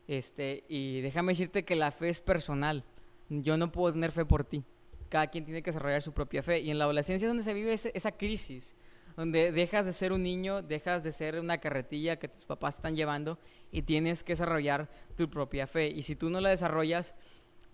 [0.09, 2.83] Este, y déjame decirte que la fe es personal.
[3.29, 4.65] Yo no puedo tener fe por ti.
[5.07, 6.59] Cada quien tiene que desarrollar su propia fe.
[6.59, 8.75] Y en la adolescencia es donde se vive esa crisis,
[9.17, 12.95] donde dejas de ser un niño, dejas de ser una carretilla que tus papás están
[12.95, 13.39] llevando
[13.71, 15.87] y tienes que desarrollar tu propia fe.
[15.87, 17.15] Y si tú no la desarrollas,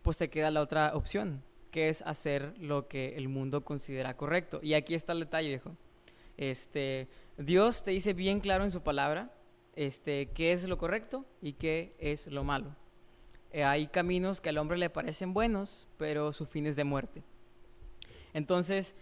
[0.01, 4.62] pues te queda la otra opción, que es hacer lo que el mundo considera correcto.
[4.63, 5.75] Y aquí está el detalle, viejo.
[6.38, 9.34] Este, Dios te dice bien claro en su palabra
[9.75, 12.73] este, qué es lo correcto y qué es lo malo.
[13.51, 17.21] Eh, hay caminos que al hombre le parecen buenos, pero su fin es de muerte.
[18.34, 18.95] Entonces,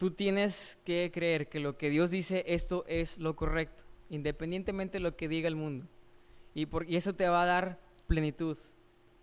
[0.00, 5.02] tú tienes que creer que lo que Dios dice, esto es lo correcto, independientemente de
[5.02, 5.84] lo que diga el mundo.
[6.54, 8.56] Y, por- y eso te va a dar plenitud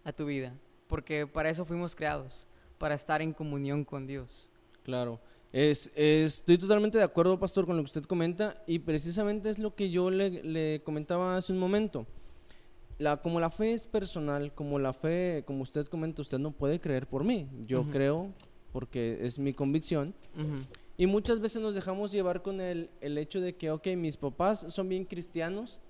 [0.04, 0.54] a tu vida,
[0.88, 2.46] porque para eso fuimos creados,
[2.78, 4.48] para estar en comunión con Dios.
[4.84, 5.20] Claro.
[5.52, 9.58] Es, es- estoy totalmente de acuerdo, pastor, con lo que usted comenta y precisamente es
[9.58, 12.06] lo que yo le, le comentaba hace un momento.
[13.00, 16.80] La, como la fe es personal, como la fe, como usted comenta, usted no puede
[16.80, 17.48] creer por mí.
[17.66, 18.32] Yo creo
[18.78, 20.14] porque es mi convicción.
[20.98, 24.68] Y muchas veces nos dejamos llevar con el, el hecho de que, ok, mis papás
[24.70, 25.82] son bien cristianos,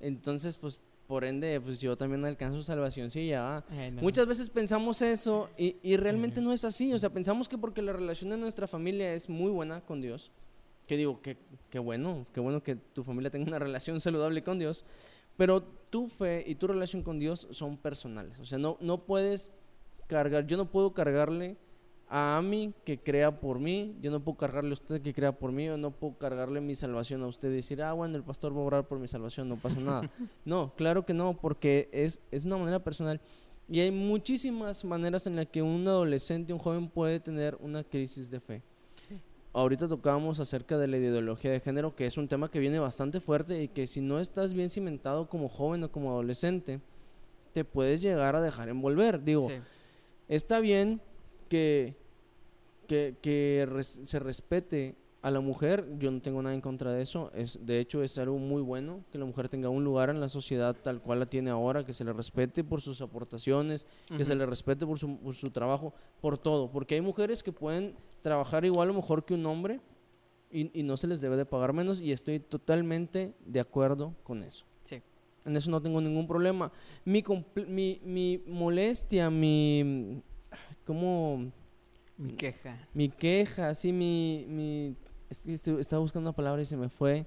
[0.00, 3.62] entonces pues por ende pues yo también alcanzo salvación, sí, ya.
[3.72, 4.00] Eh, no.
[4.00, 6.94] Muchas veces pensamos eso y, y realmente no es así.
[6.94, 10.32] O sea, pensamos que porque la relación de nuestra familia es muy buena con Dios,
[10.86, 11.36] que digo, que,
[11.68, 14.82] que bueno, qué bueno que tu familia tenga una relación saludable con Dios,
[15.36, 18.38] pero tu fe y tu relación con Dios son personales.
[18.38, 19.50] O sea, no, no puedes
[20.06, 21.58] cargar, yo no puedo cargarle
[22.12, 25.52] a Ami que crea por mí, yo no puedo cargarle a usted que crea por
[25.52, 28.52] mí, yo no puedo cargarle mi salvación a usted y decir, ah, bueno, el pastor
[28.54, 30.10] va a orar por mi salvación, no pasa nada.
[30.44, 33.20] no, claro que no, porque es, es una manera personal.
[33.68, 38.28] Y hay muchísimas maneras en las que un adolescente, un joven puede tener una crisis
[38.28, 38.62] de fe.
[39.04, 39.14] Sí.
[39.52, 43.20] Ahorita tocábamos acerca de la ideología de género, que es un tema que viene bastante
[43.20, 46.80] fuerte y que si no estás bien cimentado como joven o como adolescente,
[47.52, 49.22] te puedes llegar a dejar envolver.
[49.22, 49.54] Digo, Sí.
[50.26, 51.00] está bien
[51.48, 51.94] que,
[52.90, 57.02] que, que res- se respete a la mujer, yo no tengo nada en contra de
[57.02, 60.18] eso, es, de hecho es algo muy bueno que la mujer tenga un lugar en
[60.18, 64.24] la sociedad tal cual la tiene ahora, que se le respete por sus aportaciones, que
[64.24, 67.94] se le respete por su, por su trabajo, por todo, porque hay mujeres que pueden
[68.22, 69.78] trabajar igual o mejor que un hombre
[70.50, 74.42] y, y no se les debe de pagar menos y estoy totalmente de acuerdo con
[74.42, 74.64] eso.
[74.82, 75.00] Sí.
[75.44, 76.72] En eso no tengo ningún problema.
[77.04, 77.22] Mi,
[77.68, 80.22] mi, mi molestia, mi...
[80.84, 81.52] ¿Cómo...?
[82.20, 82.76] Mi queja.
[82.94, 84.44] Mi queja, sí, mi...
[84.48, 84.96] mi
[85.80, 87.26] estaba buscando una palabra y se me fue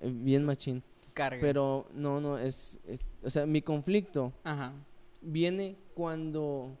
[0.00, 0.82] eh, bien machín.
[1.14, 1.40] Carga.
[1.40, 4.72] Pero no, no, es, es- O sea, mi conflicto Ajá.
[5.20, 6.76] viene cuando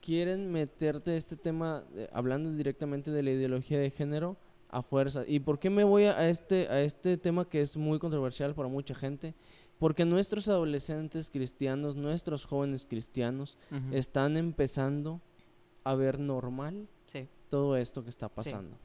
[0.00, 4.36] quieren meterte este tema, eh, hablando directamente de la ideología de género,
[4.68, 5.24] a fuerza.
[5.26, 8.68] ¿Y por qué me voy a este, a este tema que es muy controversial para
[8.68, 9.34] mucha gente?
[9.78, 13.58] Porque nuestros adolescentes cristianos, nuestros jóvenes cristianos,
[13.90, 15.20] están empezando
[15.84, 18.76] a ver normal Sí, todo esto que está pasando.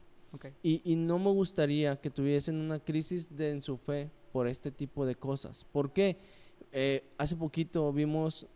[0.62, 4.70] Y, y no me gustaría que tuviesen una crisis de, en su fe por este
[4.70, 5.64] tipo de cosas.
[5.72, 6.18] ¿Por qué?
[6.72, 8.46] Eh, hace poquito vimos,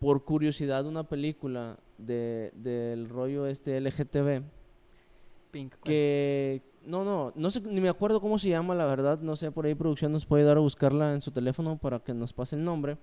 [0.00, 4.42] por curiosidad, una película de, del rollo este LGTB
[5.52, 5.74] Pink.
[5.84, 6.62] que...
[6.84, 9.18] No, no, no sé, ni me acuerdo cómo se llama, la verdad.
[9.20, 12.14] No sé, por ahí producción nos puede dar a buscarla en su teléfono para que
[12.14, 12.96] nos pase el nombre.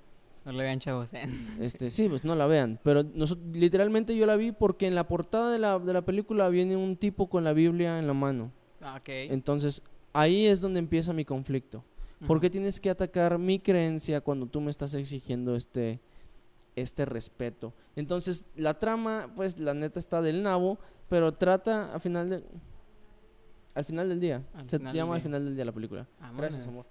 [0.45, 1.13] No le vean chavos.
[1.13, 1.23] ¿eh?
[1.59, 2.79] Este, sí, pues no la vean.
[2.83, 6.49] Pero noso- literalmente yo la vi porque en la portada de la, de la película
[6.49, 8.51] viene un tipo con la Biblia en la mano.
[8.81, 9.01] Ah.
[9.05, 11.83] Entonces, ahí es donde empieza mi conflicto.
[12.27, 15.99] ¿Por qué tienes que atacar mi creencia cuando tú me estás exigiendo este,
[16.75, 17.73] este respeto?
[17.97, 20.77] Entonces, la trama, pues, la neta está del nabo,
[21.09, 22.43] pero trata al final de,
[23.75, 24.41] al final del día.
[24.53, 26.07] Al Se llama al final del día la película.
[26.37, 26.67] Gracias, Vámonos.
[26.67, 26.85] amor.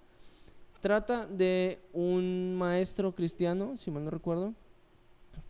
[0.83, 4.53] Trata de un maestro cristiano, si mal no recuerdo,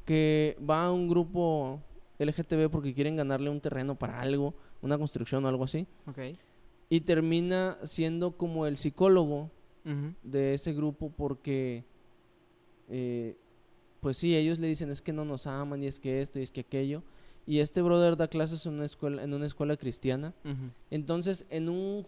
[0.05, 1.81] que va a un grupo
[2.19, 6.19] LGTB porque quieren ganarle un terreno para algo, una construcción o algo así, Ok.
[6.91, 9.51] y termina siendo como el psicólogo
[10.23, 11.83] de ese grupo porque,
[12.91, 13.35] eh,
[14.01, 16.43] pues sí, ellos le dicen es que no nos aman y es que esto y
[16.43, 17.03] es que aquello,
[17.47, 20.35] y este brother da clases en una escuela, en una escuela cristiana,
[20.91, 22.07] entonces, en un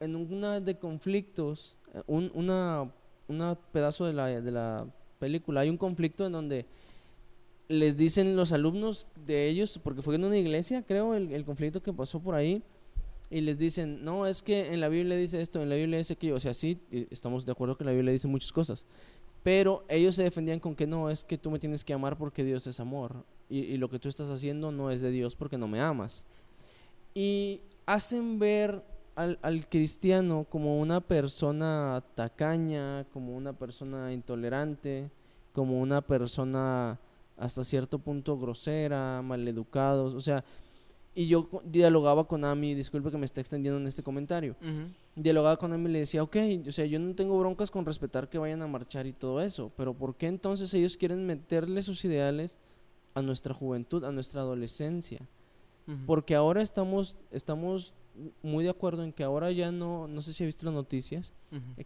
[0.00, 1.75] en una de conflictos,
[2.06, 2.90] un una,
[3.28, 4.86] una pedazo de la, de la
[5.18, 6.66] película, hay un conflicto en donde
[7.68, 11.82] les dicen los alumnos de ellos, porque fue en una iglesia, creo, el, el conflicto
[11.82, 12.62] que pasó por ahí,
[13.28, 16.12] y les dicen, no, es que en la Biblia dice esto, en la Biblia dice
[16.12, 18.86] aquello, o sea, sí, eh, estamos de acuerdo que la Biblia dice muchas cosas,
[19.42, 22.44] pero ellos se defendían con que no, es que tú me tienes que amar porque
[22.44, 25.58] Dios es amor, y, y lo que tú estás haciendo no es de Dios porque
[25.58, 26.24] no me amas.
[27.14, 28.82] Y hacen ver
[29.16, 35.10] al, al cristiano como una persona tacaña, como una persona intolerante,
[35.52, 37.00] como una persona
[37.36, 40.44] hasta cierto punto grosera, maleducados, o sea,
[41.14, 44.54] y yo dialogaba con Ami, disculpe que me esté extendiendo en este comentario,
[45.14, 46.36] dialogaba con Ami y le decía, ok,
[46.68, 49.72] o sea, yo no tengo broncas con respetar que vayan a marchar y todo eso,
[49.76, 52.58] pero ¿por qué entonces ellos quieren meterle sus ideales
[53.14, 55.26] a nuestra juventud, a nuestra adolescencia?
[56.04, 57.94] Porque ahora estamos, estamos
[58.42, 61.32] muy de acuerdo en que ahora ya no, no sé si ha visto las noticias,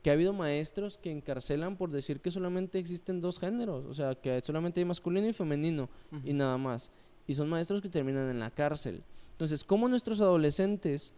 [0.03, 4.15] que ha habido maestros que encarcelan por decir que solamente existen dos géneros, o sea,
[4.15, 5.89] que solamente hay masculino y femenino
[6.25, 6.91] y nada más.
[7.27, 9.03] Y son maestros que terminan en la cárcel.
[9.33, 11.15] Entonces, ¿cómo nuestros adolescentes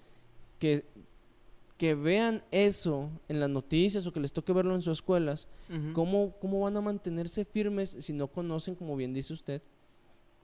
[0.58, 0.84] que,
[1.76, 5.48] que vean eso en las noticias o que les toque verlo en sus escuelas.
[5.92, 9.60] ¿cómo, ¿cómo van a mantenerse firmes si no conocen, como bien dice usted,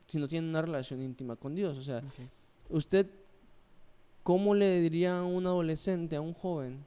[0.09, 1.79] si no tienen una relación íntima con Dios?
[1.79, 2.03] O sea.
[2.69, 3.07] ¿Usted
[4.29, 6.85] cómo le diría a un adolescente, a un joven,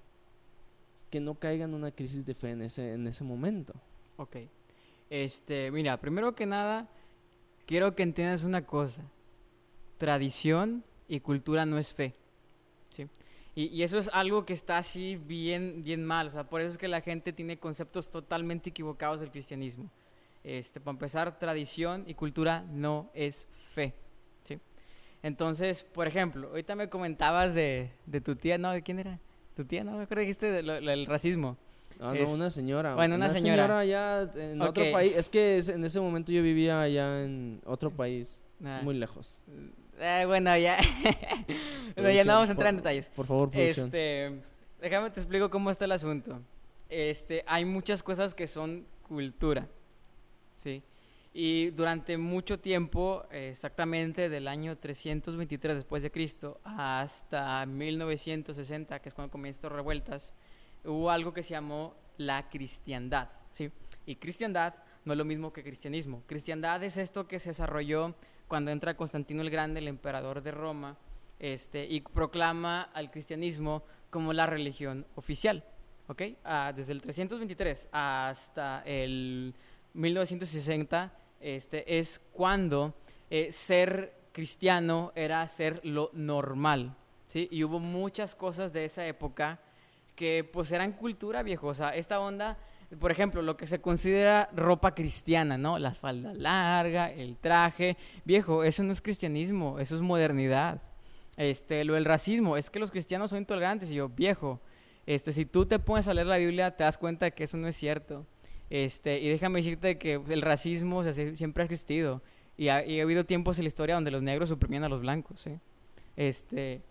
[1.10, 3.73] que no caiga en una crisis de fe en ese, en ese momento?
[4.17, 4.38] Ok.
[5.10, 6.88] Este, mira, primero que nada,
[7.65, 9.01] quiero que entiendas una cosa.
[9.97, 12.13] Tradición y cultura no es fe.
[12.91, 13.08] ¿sí?
[13.56, 16.27] Y, y eso es algo que está así bien, bien mal.
[16.27, 19.89] O sea, por eso es que la gente tiene conceptos totalmente equivocados del cristianismo.
[20.43, 23.95] Este, para empezar, tradición y cultura no es fe.
[25.23, 28.71] Entonces, por ejemplo, ahorita me comentabas de, de tu tía, ¿no?
[28.71, 29.19] ¿De quién era?
[29.55, 29.91] Tu tía, ¿no?
[29.97, 31.57] Me acuerdo que dijiste de lo- lo del racismo.
[31.99, 32.95] Ah, Es- no, una señora.
[32.95, 33.79] bueno, una señora.
[33.79, 35.13] allá en otro país.
[35.15, 39.43] Es que en ese momento yo vivía allá en otro país, Ah, muy lejos.
[39.99, 40.77] eh, bueno, ya.
[41.95, 43.10] bueno, ya no vamos a entrar en por- detalles.
[43.15, 43.86] Por favor, producción.
[43.88, 44.41] Este,
[44.81, 46.39] déjame te explico cómo está el asunto.
[46.89, 49.67] Este, hay muchas cosas que son cultura,
[50.57, 50.81] ¿sí?
[51.34, 59.15] Y durante mucho tiempo, exactamente del año 323 después de Cristo hasta 1960, que es
[59.15, 60.34] cuando comienzan estas revueltas,
[60.84, 63.72] hubo algo que se llamó la cristiandad, ¿sí?
[64.06, 66.24] Y cristiandad no es lo mismo que cristianismo.
[66.28, 68.13] Cristiandad es esto que se desarrolló
[68.50, 70.98] cuando entra Constantino el Grande, el emperador de Roma,
[71.39, 75.63] este, y proclama al cristianismo como la religión oficial.
[76.08, 76.24] ¿ok?
[76.44, 79.56] Ah, desde el 323 hasta el
[79.94, 82.93] 1960 este, es cuando
[83.30, 86.95] eh, ser cristiano era ser lo normal.
[87.27, 87.47] ¿sí?
[87.51, 89.60] Y hubo muchas cosas de esa época
[90.15, 91.67] que pues eran cultura viejo.
[91.67, 92.58] O esta onda,
[92.99, 95.80] por ejemplo, lo que se considera ropa cristiana, ¿no?
[95.80, 97.97] La falda larga, el traje.
[98.25, 100.82] Viejo, eso no es cristianismo, eso es modernidad.
[101.38, 103.89] Este, lo del racismo, es que los cristianos son intolerantes.
[103.91, 104.59] Y yo, viejo,
[105.05, 107.57] este, si tú te pones a leer la Biblia, te das cuenta de que eso
[107.57, 108.26] no es cierto.
[108.72, 112.22] Este, y déjame decirte que el racismo siempre ha existido.
[112.55, 115.43] Y ha, habido tiempos en la historia donde los negros suprimían a los blancos.
[116.15, 116.82] Este,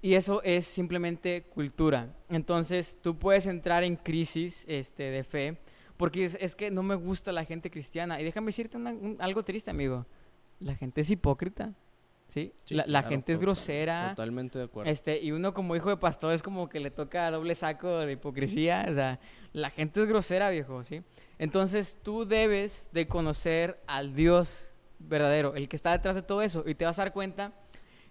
[0.00, 2.16] y eso es simplemente cultura.
[2.30, 5.58] Entonces, tú puedes entrar en crisis este, de fe
[5.98, 8.18] porque es, que no me gusta la gente cristiana.
[8.18, 8.78] Y déjame decirte
[9.18, 10.06] algo triste, amigo.
[10.58, 11.74] La gente es hipócrita,
[12.28, 12.52] ¿sí?
[12.64, 14.10] Sí, la la claro, gente es grosera.
[14.10, 14.90] Totalmente de acuerdo.
[14.90, 18.12] Este, y uno como hijo de pastor es como que le toca doble saco de
[18.12, 19.20] hipocresía, o sea,
[19.52, 21.02] la gente es grosera, viejo, ¿sí?
[21.38, 26.64] Entonces tú debes de conocer al Dios verdadero, el que está detrás de todo eso,
[26.66, 27.52] y te vas a dar cuenta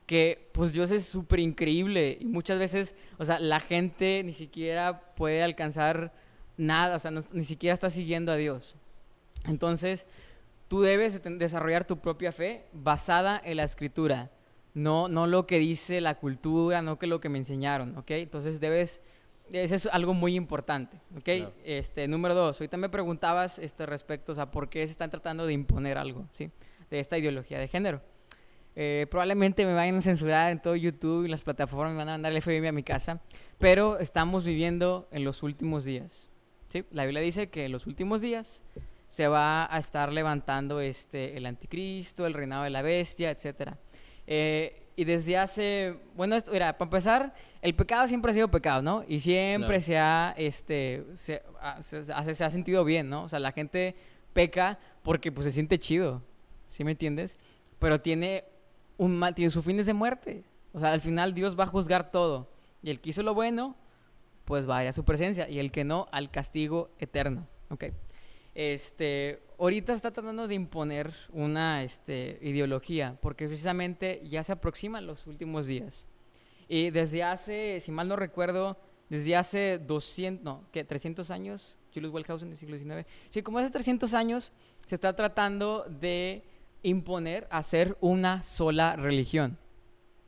[0.06, 5.00] que pues Dios es súper increíble y muchas veces, o sea, la gente ni siquiera
[5.16, 6.14] puede alcanzar
[6.58, 8.76] nada, o sea, no- ni siquiera está siguiendo a Dios.
[9.46, 10.08] Entonces,
[10.68, 14.32] tú debes desarrollar tu propia fe basada en la escritura,
[14.74, 18.12] no, no lo que dice la cultura, no que lo que me enseñaron, ¿ok?
[18.12, 19.02] Entonces debes,
[19.52, 21.24] eso es algo muy importante, ¿ok?
[21.24, 21.54] Claro.
[21.64, 25.46] Este, número dos, ahorita me preguntabas este, respecto, o sea, ¿por qué se están tratando
[25.46, 26.50] de imponer algo, ¿sí?
[26.90, 28.02] De esta ideología de género.
[28.76, 32.12] Eh, probablemente me vayan a censurar en todo YouTube y las plataformas me van a
[32.14, 33.22] mandar el FBI a mi casa,
[33.60, 36.28] pero estamos viviendo en los últimos días.
[36.70, 36.84] ¿sí?
[36.90, 38.64] La Biblia dice que en los últimos días
[39.14, 43.78] se va a estar levantando este, el anticristo, el reinado de la bestia, etcétera.
[44.26, 48.82] Eh, y desde hace, bueno, esto, mira, para empezar, el pecado siempre ha sido pecado,
[48.82, 49.04] ¿no?
[49.08, 53.22] Y siempre se ha, este, se, ha- se- se- se ha sentido bien, ¿no?
[53.26, 53.96] O sea, la gente
[54.34, 56.24] peca porque pues se siente chido,
[56.66, 57.38] ¿sí me entiendes?
[57.78, 58.46] Pero tiene
[58.98, 60.44] un mal, tiene su fin es de muerte.
[60.74, 62.50] O sea, al final Dios va a juzgar todo.
[62.82, 63.76] Y el que hizo lo bueno,
[64.46, 65.48] pues va a ir a su presencia.
[65.48, 67.48] Y el que no, al castigo eterno.
[67.70, 67.86] ¿Ok?
[68.56, 75.26] Este, ahorita está tratando de imponer una este, ideología, porque precisamente ya se aproximan los
[75.28, 76.06] últimos días.
[76.68, 78.78] Y desde hace, si mal no recuerdo,
[79.10, 80.84] desde hace 200, no, ¿qué?
[80.84, 83.08] 300 años, Julius Wellhausen del siglo XIX.
[83.30, 84.52] Sí, como hace 300 años
[84.88, 86.44] se está tratando de
[86.84, 89.58] imponer hacer una sola religión.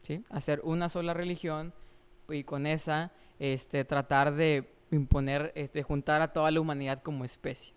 [0.03, 0.23] ¿Sí?
[0.29, 1.73] Hacer una sola religión
[2.29, 7.74] y con esa este, tratar de imponer, este, juntar a toda la humanidad como especie.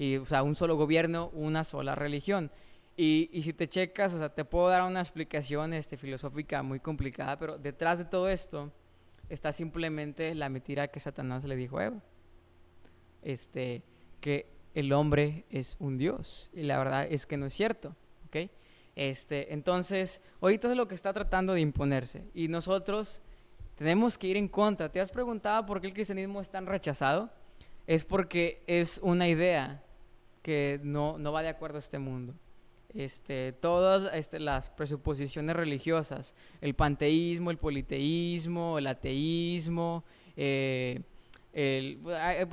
[0.00, 2.50] Y, o sea, un solo gobierno, una sola religión.
[2.96, 6.80] Y, y si te checas, o sea, te puedo dar una explicación este, filosófica muy
[6.80, 8.72] complicada, pero detrás de todo esto
[9.28, 12.02] está simplemente la mentira que Satanás le dijo a Eva.
[13.20, 13.82] Este,
[14.22, 16.48] que el hombre es un dios.
[16.54, 17.94] Y la verdad es que no es cierto.
[18.28, 18.50] ¿ok?
[18.96, 22.24] Este, entonces, ahorita es lo que está tratando de imponerse.
[22.32, 23.20] Y nosotros
[23.74, 24.90] tenemos que ir en contra.
[24.90, 27.28] ¿Te has preguntado por qué el cristianismo es tan rechazado?
[27.86, 29.84] Es porque es una idea
[30.42, 32.34] que no, no va de acuerdo a este mundo.
[32.92, 40.04] Este, todas este, las presuposiciones religiosas, el panteísmo, el politeísmo, el ateísmo,
[40.36, 41.00] eh,
[41.52, 42.00] el,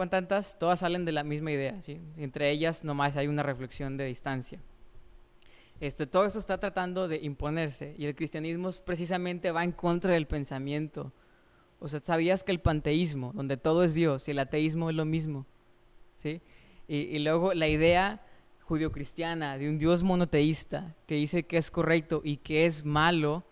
[0.09, 1.81] tantas, todas salen de la misma idea.
[1.81, 1.99] ¿sí?
[2.17, 4.59] Entre ellas nomás hay una reflexión de distancia.
[5.79, 10.25] Este, todo esto está tratando de imponerse y el cristianismo precisamente va en contra del
[10.25, 11.13] pensamiento.
[11.79, 15.05] O sea, ¿sabías que el panteísmo, donde todo es Dios, y el ateísmo es lo
[15.05, 15.45] mismo?
[16.15, 16.41] ¿Sí?
[16.87, 18.21] Y, luego la idea
[18.61, 23.43] judio-cristiana de un Dios monoteísta que dice que es correcto y que es malo,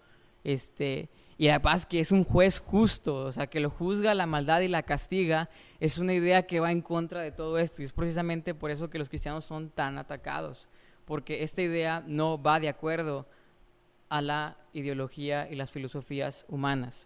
[0.44, 4.62] este, y además que es un juez justo, o sea, que lo juzga la maldad
[4.62, 7.82] y la castiga, es una idea que va en contra de todo esto.
[7.82, 10.70] Y es precisamente por eso que los cristianos son tan atacados,
[11.04, 13.28] porque esta idea no va de acuerdo
[14.08, 17.06] a la ideología y las filosofías humanas.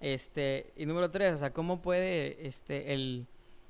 [0.00, 3.26] Este, y número tres, o sea, ¿cómo puede este, el,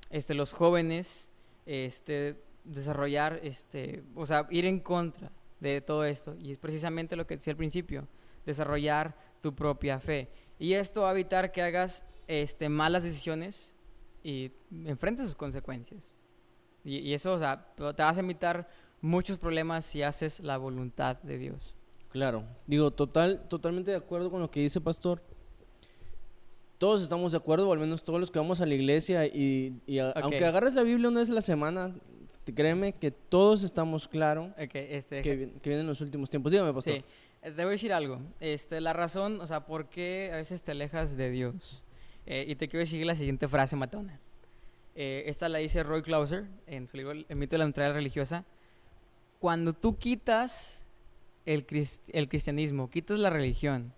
[0.09, 1.31] este, los jóvenes
[1.67, 6.35] este, desarrollar, este, o sea, ir en contra de todo esto?
[6.39, 8.07] Y es precisamente lo que decía al principio,
[8.45, 10.29] desarrollar tu propia fe.
[10.57, 13.75] Y esto va a evitar que hagas este, malas decisiones
[14.23, 14.51] y
[14.85, 16.11] enfrentes sus consecuencias.
[16.83, 18.67] Y, y eso, o sea, te vas a evitar
[19.01, 21.75] muchos problemas si haces la voluntad de Dios.
[22.09, 25.21] Claro, digo, total, totalmente de acuerdo con lo que dice Pastor.
[26.77, 29.73] Todos estamos de acuerdo, o al menos todos los que vamos a la iglesia, y,
[29.87, 30.17] y a- Ok.
[30.21, 31.95] aunque agarres la Biblia una vez a la semana,
[32.55, 36.51] créeme que todos estamos claros este, que, vi- que vienen los últimos tiempos.
[36.51, 36.93] Dígame, Pastor.
[36.95, 37.03] Sí,
[37.41, 38.19] eh, voy a decir algo.
[38.39, 41.81] Este, la razón, o sea, por qué a veces te alejas de Dios.
[42.27, 44.19] Eh, y te quiero decir la siguiente frase matona.
[44.95, 48.43] Eh, esta la dice Roy Clauser en su libro El mito de la neutralidad religiosa.
[49.39, 50.83] Cuando tú quitas
[51.45, 53.93] el, crist- el cristianismo, quitas la religión,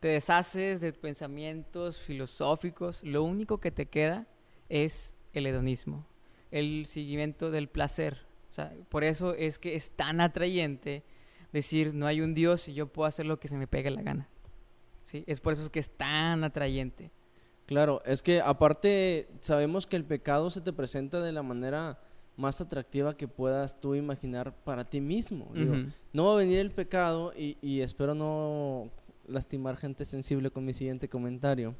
[0.00, 4.26] te deshaces de pensamientos filosóficos, lo único que te queda
[4.68, 6.06] es el hedonismo,
[6.50, 8.18] el seguimiento del placer.
[8.50, 11.04] O sea, por eso es que es tan atrayente
[11.52, 14.02] decir no hay un Dios y yo puedo hacer lo que se me pegue la
[14.02, 14.28] gana.
[15.04, 15.22] ¿Sí?
[15.26, 17.10] Es por eso es que es tan atrayente.
[17.66, 22.00] Claro, es que aparte sabemos que el pecado se te presenta de la manera
[22.36, 25.50] más atractiva que puedas tú imaginar para ti mismo.
[25.54, 25.74] Digo,
[26.12, 28.90] no va a venir el pecado y, y espero no
[29.30, 31.74] lastimar gente sensible con mi siguiente comentario.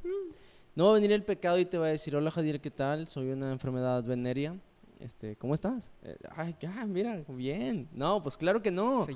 [0.75, 3.07] No va a venir el pecado y te va a decir, hola Jadiel, ¿qué tal?
[3.07, 4.57] Soy una enfermedad venérea.
[5.01, 5.91] Este, ¿cómo estás?
[6.03, 7.89] Eh, ay, ah, mira, bien.
[7.93, 9.07] No, pues claro que no.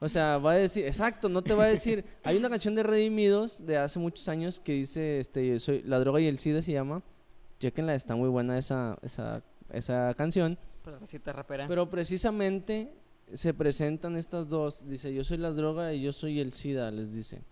[0.00, 2.04] O sea, va a decir, exacto, no te va a decir.
[2.22, 6.20] Hay una canción de Redimidos de hace muchos años que dice, este, soy la droga
[6.20, 7.02] y el SIDA se llama.
[7.58, 10.58] Chequenla, está muy buena esa, esa, esa canción.
[11.68, 12.92] Pero precisamente
[13.32, 14.88] se presentan estas dos.
[14.88, 17.42] Dice, yo soy la droga y yo soy el SIDA, les dice.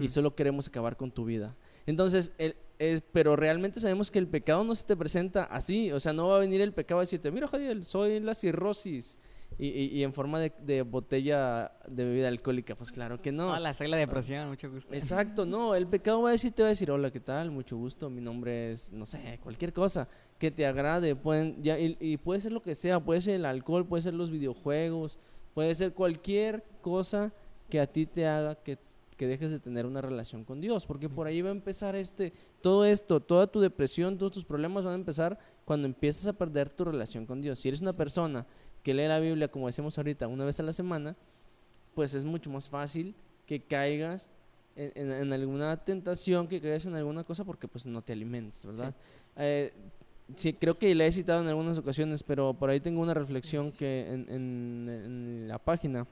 [0.00, 1.56] Y solo queremos acabar con tu vida.
[1.86, 5.90] Entonces, el, es, pero realmente sabemos que el pecado no se te presenta así.
[5.90, 9.18] O sea, no va a venir el pecado a decirte, mira, Jadiel, soy la cirrosis.
[9.58, 12.74] Y, y- y en forma de, de botella de bebida alcohólica.
[12.74, 13.52] Pues claro que no.
[13.52, 14.94] Hola, soy la depresión, mucho gusto.
[14.94, 17.50] Exacto, no, el pecado va a decir, te va a decir, hola, ¿qué tal?
[17.50, 20.08] Mucho gusto, mi nombre es, no sé, cualquier cosa
[20.38, 23.44] que te agrade, pueden, ya, y, y puede ser lo que sea, puede ser el
[23.44, 25.18] alcohol, puede ser los videojuegos,
[25.52, 27.30] puede ser cualquier cosa
[27.68, 28.78] que a ti te haga que,
[29.16, 32.32] que dejes de tener una relación con Dios, porque por ahí va a empezar este,
[32.60, 36.70] todo esto, toda tu depresión, todos tus problemas van a empezar cuando empiezas a perder
[36.70, 37.58] tu relación con Dios.
[37.58, 38.46] Si eres una persona
[38.82, 41.16] que lee la Biblia, como decimos ahorita, una vez a la semana,
[41.94, 43.14] pues es mucho más fácil
[43.46, 44.28] que caigas
[44.76, 48.64] en, en- en alguna tentación, que caigas en alguna cosa porque pues no te alimentas,
[48.64, 48.94] ¿verdad?
[49.36, 49.72] Eh,
[50.36, 53.70] sí, creo que la he citado en algunas ocasiones, pero por ahí tengo una reflexión
[53.72, 56.06] que en la página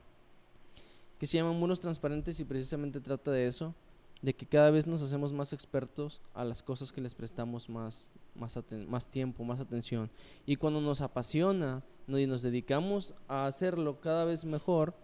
[1.21, 3.75] que se llama Muros Transparentes y precisamente trata de eso,
[4.23, 8.09] de que cada vez nos hacemos más expertos a las cosas que les prestamos más,
[8.33, 8.57] más,
[8.87, 10.09] más tiempo, más atención.
[10.47, 12.17] Y cuando nos apasiona ¿no?
[12.17, 14.95] y nos dedicamos a hacerlo cada vez mejor,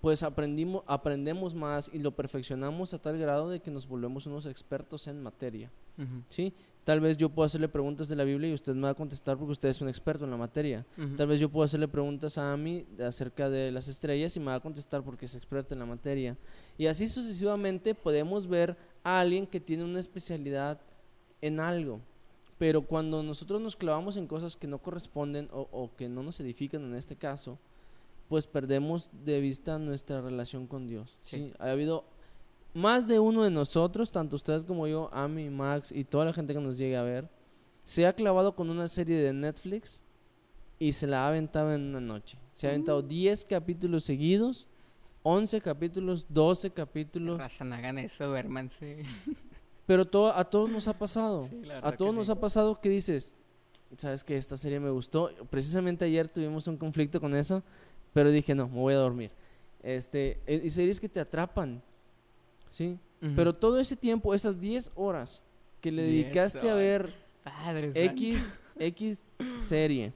[0.00, 4.46] pues aprendimos, aprendemos más y lo perfeccionamos a tal grado de que nos volvemos unos
[4.46, 5.70] expertos en materia.
[6.28, 6.52] ¿Sí?
[6.84, 9.38] Tal vez yo puedo hacerle preguntas de la Biblia y usted me va a contestar
[9.38, 10.84] porque usted es un experto en la materia.
[11.16, 14.56] Tal vez yo puedo hacerle preguntas a mí acerca de las estrellas y me va
[14.56, 16.36] a contestar porque es experto en la materia.
[16.76, 20.78] Y así sucesivamente podemos ver a alguien que tiene una especialidad
[21.40, 22.00] en algo.
[22.58, 26.38] Pero cuando nosotros nos clavamos en cosas que no corresponden o, o que no nos
[26.40, 27.58] edifican en este caso,
[28.28, 31.18] pues perdemos de vista nuestra relación con Dios.
[31.22, 31.48] ¿sí?
[31.48, 31.52] Sí.
[31.58, 32.04] Ha habido
[32.74, 36.52] más de uno de nosotros, tanto ustedes como yo, Ami, Max y toda la gente
[36.52, 37.28] que nos llegue a ver,
[37.84, 40.02] se ha clavado con una serie de Netflix
[40.78, 42.36] y se la ha aventado en una noche.
[42.52, 44.68] Se ha aventado 10 capítulos seguidos,
[45.22, 49.04] 11 capítulos, 12 capítulos, Raza, no hagan eso, duérmanse.
[49.86, 51.42] pero todo, a todos nos ha pasado.
[51.42, 52.32] Sí, a todos nos sí.
[52.32, 53.34] ha pasado que dices,
[53.96, 55.30] sabes que esta serie me gustó.
[55.48, 57.62] Precisamente ayer tuvimos un conflicto con eso,
[58.12, 59.30] pero dije, no, me voy a dormir.
[59.82, 61.82] Este, eh, y series que te atrapan,
[62.74, 62.98] ¿sí?
[63.36, 65.44] Pero todo ese tiempo, esas 10 horas
[65.80, 67.92] que le 10 dedicaste a ver Padre.
[67.94, 69.22] X, X
[69.60, 70.12] serie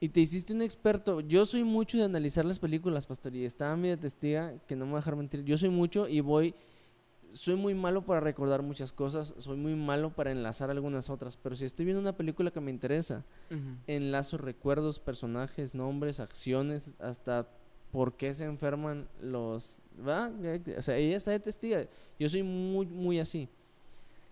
[0.00, 1.20] y te hiciste un experto.
[1.20, 4.92] Yo soy mucho de analizar las películas, pastor, y estaba mi testiga que no me
[4.92, 5.44] va a dejar mentir.
[5.44, 6.54] Yo soy mucho y voy.
[7.32, 11.54] Soy muy malo para recordar muchas cosas, soy muy malo para enlazar algunas otras, pero
[11.54, 13.24] si estoy viendo una película que me interesa,
[13.86, 17.46] enlazo recuerdos, personajes, nombres, acciones, hasta
[17.92, 19.80] por qué se enferman los...
[20.06, 20.30] ¿Va?
[20.78, 21.86] O sea, ella está de testiga.
[22.18, 23.48] Yo soy muy, muy así.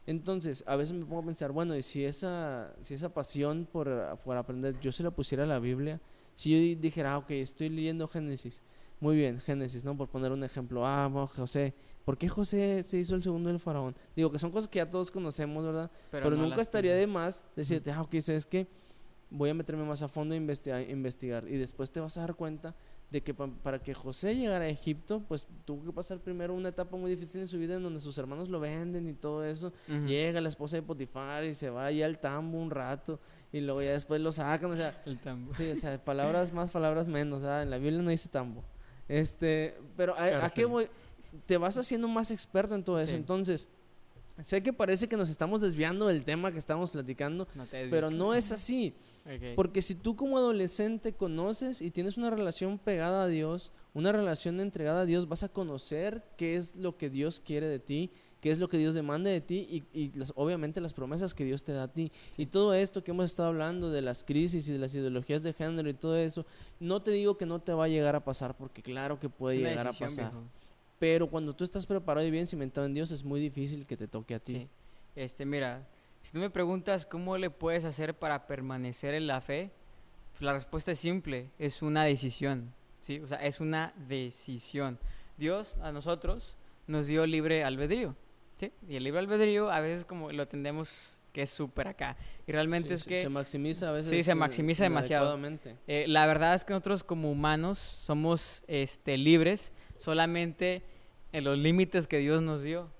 [0.06, 4.18] Entonces, a veces me pongo a pensar, bueno, y si esa, si esa pasión por,
[4.24, 6.00] por aprender, yo se la pusiera a la Biblia,
[6.34, 8.62] si yo di- dijera, ah, ok, estoy leyendo Génesis,
[9.00, 9.96] muy bien, Génesis, ¿no?
[9.96, 11.74] Por poner un ejemplo, ah, José,
[12.06, 13.94] ¿por qué José se hizo el segundo del faraón?
[14.16, 15.90] Digo que son cosas que ya todos conocemos, ¿verdad?
[16.10, 18.66] Pero, no nunca estaría de más decirte, ah, ok, ¿sabes qué?
[19.30, 21.46] Voy a meterme más a fondo a investigar, investigar.
[21.46, 22.74] Y después te vas a dar cuenta
[23.11, 26.68] de que pa- para que José llegara a Egipto, pues tuvo que pasar primero una
[26.68, 29.72] etapa muy difícil en su vida en donde sus hermanos lo venden y todo eso.
[30.06, 33.18] Llega la esposa de Potifar y se va allá al tambo un rato
[33.50, 35.54] y luego ya después lo sacan, o sea, El tambo.
[35.54, 37.40] Sí, o sea, palabras más, palabras menos.
[37.40, 37.62] ¿verdad?
[37.62, 38.62] En la Biblia no dice tambo.
[39.09, 40.88] Este, pero ¿a, qué voy?
[41.46, 43.11] Te vas haciendo más experto en todo eso.
[43.11, 43.16] Sí.
[43.16, 43.68] Entonces,
[44.43, 48.34] sé que parece que nos estamos desviando del tema que estamos platicando, No pero no
[48.34, 48.95] es así.
[49.57, 54.61] Porque si tú como adolescente conoces y tienes una relación pegada a Dios, una relación
[54.61, 58.11] entregada a Dios, vas a conocer qué es lo que Dios quiere de ti,
[58.41, 61.45] qué es lo que Dios demanda de ti y, y las- obviamente las promesas que
[61.45, 62.12] Dios te da a ti.
[62.36, 65.53] Y todo esto que hemos estado hablando de las crisis y de las ideologías de
[65.53, 66.47] género y todo eso,
[66.78, 69.57] no te digo que no te va a llegar a pasar, porque claro que puede
[69.70, 70.30] llegar a pasar.
[70.32, 70.47] viejo.
[70.99, 74.09] Pero cuando tú estás preparado y bien cimentado en Dios, es muy difícil que te
[74.09, 74.53] toque a ti.
[74.55, 74.68] Sí.
[75.14, 75.86] Este, mira,
[76.22, 79.70] si tú me preguntas cómo le puedes hacer para permanecer en la fe,
[80.32, 83.20] pues la respuesta es simple, es una decisión, ¿sí?
[83.20, 84.99] O sea, es una decisión.
[85.36, 88.14] Dios a nosotros nos dio libre albedrío,
[88.57, 88.72] ¿sí?
[88.88, 92.16] Y el libre albedrío a veces como lo tendemos que es súper acá.
[92.46, 94.11] Y realmente Sí, es que Se maximiza a veces.
[94.11, 95.38] Sí, se maximiza demasiado.
[95.86, 100.82] eh, la verdad es que nosotros como humanos somos este, libres solamente
[101.32, 102.90] en los límites que Dios nos dio.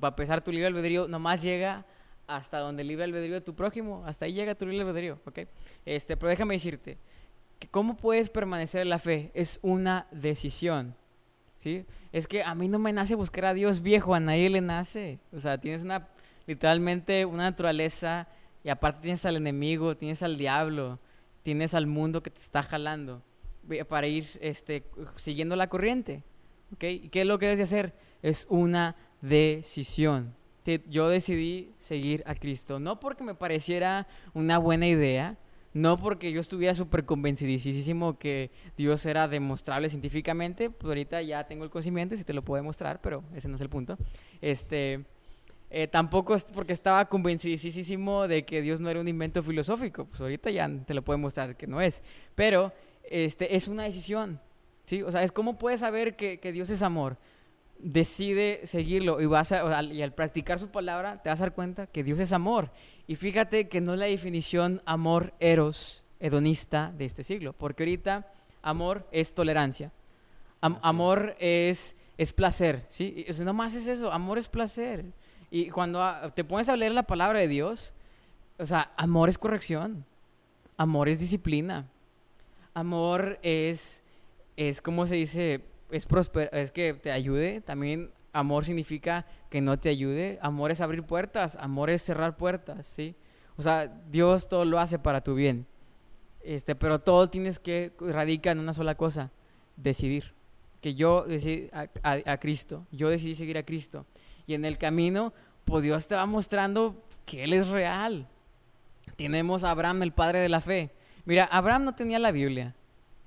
[0.00, 1.84] Para empezar, tu libre albedrío nomás llega
[2.26, 4.04] hasta donde el libre albedrío de tu prójimo.
[4.06, 5.40] Hasta ahí llega tu libre albedrío, ¿ok?
[5.84, 6.98] Este, pero déjame decirte,
[7.58, 9.30] que ¿cómo puedes permanecer en la fe?
[9.34, 10.94] Es una decisión,
[11.56, 11.86] ¿sí?
[12.12, 15.20] Es que a mí no me nace buscar a Dios viejo, a nadie le nace.
[15.32, 16.08] O sea, tienes una,
[16.46, 18.28] literalmente una naturaleza
[18.64, 20.98] y aparte tienes al enemigo, tienes al diablo,
[21.42, 23.22] tienes al mundo que te está jalando
[23.88, 24.84] para ir este,
[25.16, 26.22] siguiendo la corriente.
[26.74, 26.84] ¿ok?
[26.84, 27.94] ¿Y qué es lo que debes de hacer?
[28.22, 30.34] Es una decisión.
[30.88, 35.38] Yo decidí seguir a Cristo, no porque me pareciera una buena idea,
[35.74, 41.62] no porque yo estuviera súper convencidísimo que Dios era demostrable científicamente, pues ahorita ya tengo
[41.62, 43.96] el conocimiento y sí te lo puedo demostrar, pero ese no es el punto.
[44.40, 45.04] Este,
[45.70, 50.20] eh, tampoco es porque estaba convencidísimo de que Dios no era un invento filosófico, pues
[50.20, 52.02] ahorita ya te lo puedo mostrar que no es,
[52.34, 52.72] pero
[53.10, 54.40] este, es una decisión,
[54.86, 55.02] ¿sí?
[55.02, 57.16] O sea, es cómo puedes saber que, que Dios es amor.
[57.78, 61.44] Decide seguirlo y, vas a, o sea, y al practicar su palabra te vas a
[61.44, 62.70] dar cuenta que Dios es amor.
[63.06, 68.26] Y fíjate que no es la definición amor eros, hedonista de este siglo, porque ahorita
[68.62, 69.92] amor es tolerancia.
[70.60, 73.26] Am- amor es, es placer, ¿sí?
[73.28, 75.04] O sea, no más es eso, amor es placer.
[75.50, 77.92] Y cuando ah, te pones a leer la palabra de Dios,
[78.58, 80.04] o sea, amor es corrección,
[80.76, 81.86] amor es disciplina,
[82.76, 84.02] amor es,
[84.56, 87.62] es como se dice, es prosper, es que te ayude.
[87.62, 90.38] También amor significa que no te ayude.
[90.42, 93.16] Amor es abrir puertas, amor es cerrar puertas, ¿sí?
[93.56, 95.66] O sea, Dios todo lo hace para tu bien.
[96.42, 99.30] Este, pero todo tienes que radica en una sola cosa,
[99.76, 100.34] decidir.
[100.82, 104.04] Que yo decidí a, a- Cristo, yo decidí seguir a Cristo.
[104.46, 105.32] Y en el camino,
[105.64, 108.28] pues Dios te va mostrando que Él es real.
[109.16, 110.90] Tenemos a Abraham, el padre de la fe.
[111.26, 112.74] Mira, Abraham no tenía la Biblia.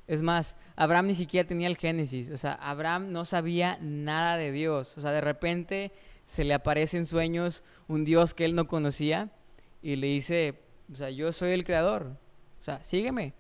[0.08, 2.32] Es más, Abraham ni siquiera tenía el Génesis.
[2.32, 4.98] O sea, Abraham no sabía nada de Dios.
[4.98, 5.92] O sea, de repente
[6.26, 9.30] se le aparece en sueños un Dios que él no conocía
[9.84, 10.56] y le dice,
[10.92, 12.18] o sea, yo soy el creador.
[12.60, 13.34] O sea, sígueme.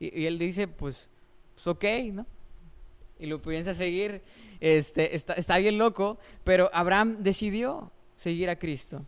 [0.00, 1.08] Y, él dice, pues,
[1.54, 2.26] pues ok, ¿no?
[3.18, 4.22] Y lo piensa seguir.
[4.60, 9.04] Este, está, está bien loco, pero Abraham decidió seguir a Cristo.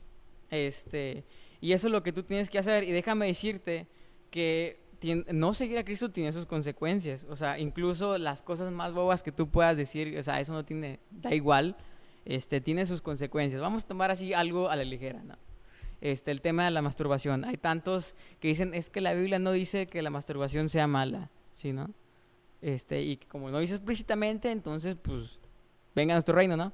[0.51, 1.25] Este,
[1.61, 2.85] y eso es lo que tú tienes que hacer.
[2.85, 3.87] Y déjame decirte
[4.31, 7.25] que no seguir a Cristo tiene sus consecuencias.
[7.29, 10.65] O sea, incluso las cosas más bobas que tú puedas decir, o sea, eso no
[10.65, 11.77] tiene, da igual,
[12.25, 13.61] este, tiene sus consecuencias.
[13.61, 15.37] Vamos a tomar así algo a la ligera, ¿no?
[16.01, 17.45] Este, el tema de la masturbación.
[17.45, 21.31] Hay tantos que dicen, es que la Biblia no dice que la masturbación sea mala,
[21.55, 21.91] ¿sí, no?
[22.61, 25.39] Este, y como no dice explícitamente, entonces, pues,
[25.95, 26.73] venga a nuestro reino, ¿no?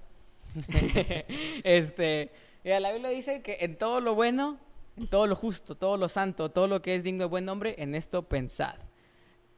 [1.64, 2.30] este,
[2.62, 4.58] mira, la Biblia dice que en todo lo bueno,
[4.96, 7.74] en todo lo justo, todo lo santo, todo lo que es digno de buen nombre,
[7.78, 8.74] en esto pensad.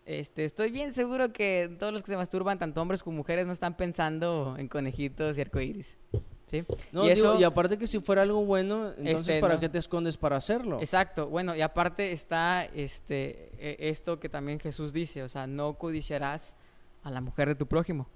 [0.05, 3.53] Este, estoy bien seguro que todos los que se masturban, tanto hombres como mujeres, no
[3.53, 5.99] están pensando en conejitos y arcoíris.
[6.47, 6.65] ¿Sí?
[6.93, 9.61] No, y digo, eso- y aparte que si fuera algo bueno, entonces Este, ¿para no.
[9.61, 10.79] qué te escondes para hacerlo?
[10.79, 11.27] Exacto.
[11.27, 16.55] Bueno, y aparte está este eh, esto que también Jesús dice, o sea, no codiciarás
[17.03, 18.07] a la mujer de tu prójimo.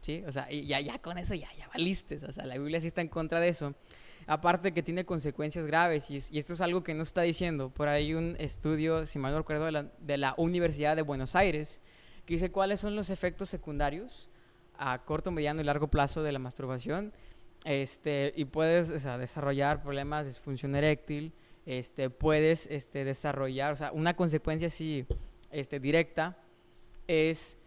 [0.00, 0.22] ¿Sí?
[0.28, 2.86] O sea, y ya ya con eso ya ya valiste, o sea, la Biblia sí
[2.86, 3.74] está en contra de eso.
[4.32, 7.68] Aparte que tiene consecuencias graves y, es- y esto es algo que no está diciendo.
[7.68, 11.82] Por ahí un estudio, si mal no recuerdo, de la, Universidad de Buenos Aires,
[12.24, 14.30] que dice cuáles son los efectos secundarios
[14.78, 17.12] a corto, mediano y largo plazo de la masturbación.
[17.66, 21.34] Este, y puedes desarrollar problemas de disfunción eréctil,
[21.66, 25.04] este, puedes este, desarrollar, o sea, una consecuencia así
[25.50, 26.38] este, directa
[27.06, 27.58] es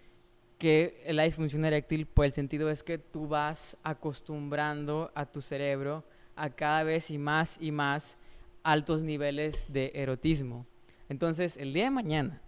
[0.57, 6.03] que la disfunción eréctil, pues el sentido es que tú vas acostumbrando a tu cerebro
[6.35, 8.17] a cada vez y más y más
[8.63, 10.65] altos niveles de erotismo.
[11.09, 12.41] Entonces, el día de mañana,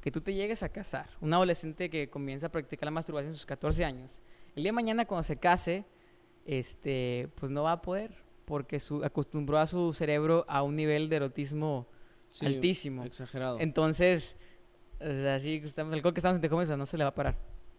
[0.00, 3.36] que tú te llegues a casar, un adolescente que comienza a practicar la masturbación a
[3.36, 4.20] sus 14 años,
[4.56, 5.84] el día de mañana cuando se case,
[6.46, 8.14] este, pues no va a poder,
[8.44, 11.86] porque su, acostumbró a su cerebro a un nivel de erotismo
[12.30, 13.04] Sí, altísimo.
[13.04, 13.58] Exagerado.
[13.60, 14.36] Entonces,
[15.00, 17.14] o sea, sí, estamos, el que estamos entre jóvenes, sea, no se le va a
[17.14, 17.36] parar.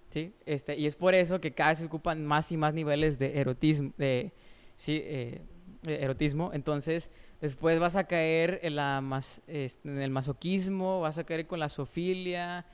[0.09, 0.33] ¿sí?
[0.45, 3.39] Este, y es por eso que cada vez se ocupan más y más niveles de
[3.39, 4.31] erotismo, de,
[4.79, 5.41] sí, eh,
[5.85, 6.51] erotismo.
[6.53, 7.11] Entonces,
[7.41, 11.59] después vas a caer en, la mas- este, en el masoquismo, vas a caer con
[11.59, 12.65] la sofilia,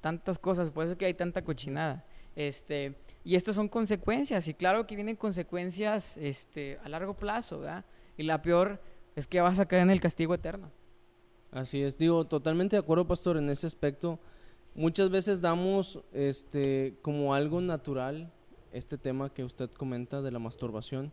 [0.00, 0.70] tantas cosas.
[0.70, 2.06] Por eso que hay tanta cochinada.
[2.36, 2.94] Este,
[3.24, 7.84] y estas son consecuencias, y claro que vienen consecuencias este, a largo plazo, ¿verdad?
[8.16, 8.80] Y la peor
[9.16, 10.70] es que vas a caer en el castigo eterno.
[11.50, 14.20] Así es, digo, totalmente de acuerdo, pastor, en ese aspecto.
[14.76, 18.32] Muchas veces damos este como algo natural
[18.70, 21.12] este tema que usted comenta de la masturbación,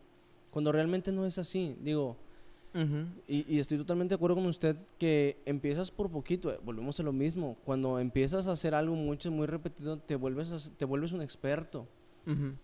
[0.56, 1.76] cuando realmente no es así.
[1.82, 2.16] Digo,
[3.28, 7.02] y, y, estoy totalmente de acuerdo con usted que empiezas por poquito, eh, volvemos a
[7.02, 7.58] lo mismo.
[7.66, 11.86] Cuando empiezas a hacer algo mucho, muy repetido, te vuelves, te vuelves un experto.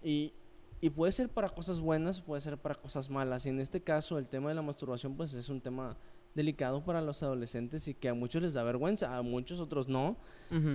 [0.02, 0.32] y,
[0.80, 3.44] y, puede ser para cosas buenas, puede ser para cosas malas.
[3.44, 5.94] Y en este caso, el tema de la masturbación, pues es un tema
[6.34, 10.16] delicado para los adolescentes y que a muchos les da vergüenza, a muchos otros no.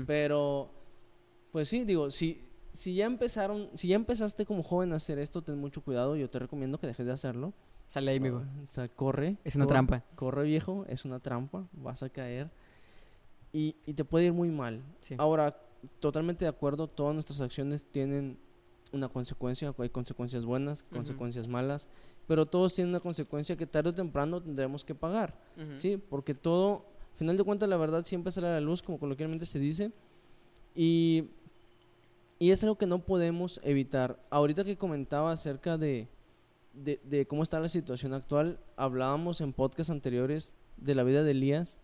[0.05, 0.69] Pero,
[1.51, 2.41] pues sí, digo, si,
[2.77, 6.15] si ya empezaron, si ya empezaste como joven a hacer esto, ten mucho cuidado.
[6.15, 7.53] Yo te recomiendo que dejes de hacerlo.
[7.87, 8.37] Sale ahí, amigo.
[8.37, 9.37] o sea, corre.
[9.43, 10.03] Es una trampa.
[10.15, 11.67] Corre, viejo, es una trampa.
[11.71, 12.51] Vas a caer.
[13.51, 14.83] Y, y te puede ir muy mal.
[15.17, 15.57] Ahora,
[15.99, 18.37] totalmente de acuerdo, todas nuestras acciones tienen
[18.91, 19.73] una consecuencia.
[19.77, 21.87] Hay consecuencias buenas, consecuencias malas.
[22.27, 25.33] Pero todos tienen una consecuencia que tarde o temprano tendremos que pagar.
[25.77, 25.97] ¿Sí?
[25.97, 29.47] Porque todo, al final de cuentas, la verdad siempre sale a la luz, como coloquialmente
[29.47, 29.91] se dice.
[30.75, 31.31] Y,
[32.39, 34.19] y es algo que no podemos evitar.
[34.29, 36.07] Ahorita que comentaba acerca de
[36.83, 41.79] de, cómo está la situación actual, hablábamos en podcasts anteriores de la vida de Elías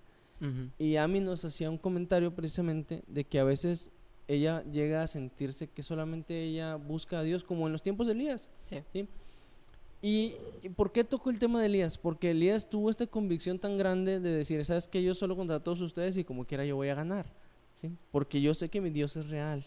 [0.78, 3.92] y Ami nos hacía un comentario precisamente de que a veces
[4.28, 8.14] ella llega a sentirse que solamente ella busca a Dios como en los tiempos de
[8.14, 8.50] Elías.
[8.66, 9.08] Sí.
[10.02, 10.36] ¿Y,
[10.76, 11.98] por qué tocó el tema de Elías?
[11.98, 15.80] Porque Elías tuvo esta convicción tan grande de decir, sabes que yo solo contra todos
[15.80, 17.26] ustedes y como quiera yo voy a ganar.
[17.76, 17.96] ¿sí?
[18.12, 19.66] Porque yo sé que mi Dios es real.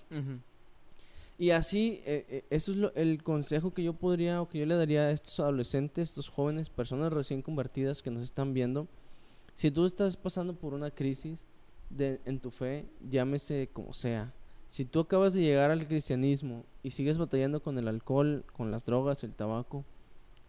[1.39, 4.75] Y así, eh, eh, eso es el consejo que yo podría o que yo le
[4.75, 8.89] daría a estos adolescentes, estos jóvenes, personas recién convertidas que nos están viendo.
[9.55, 11.47] Si tú estás pasando por una crisis
[11.91, 14.33] de, en tu fe, llámese como sea.
[14.69, 18.87] Si tú acabas de llegar al cristianismo y sigues batallando con el alcohol, con las
[18.87, 19.85] drogas, el tabaco,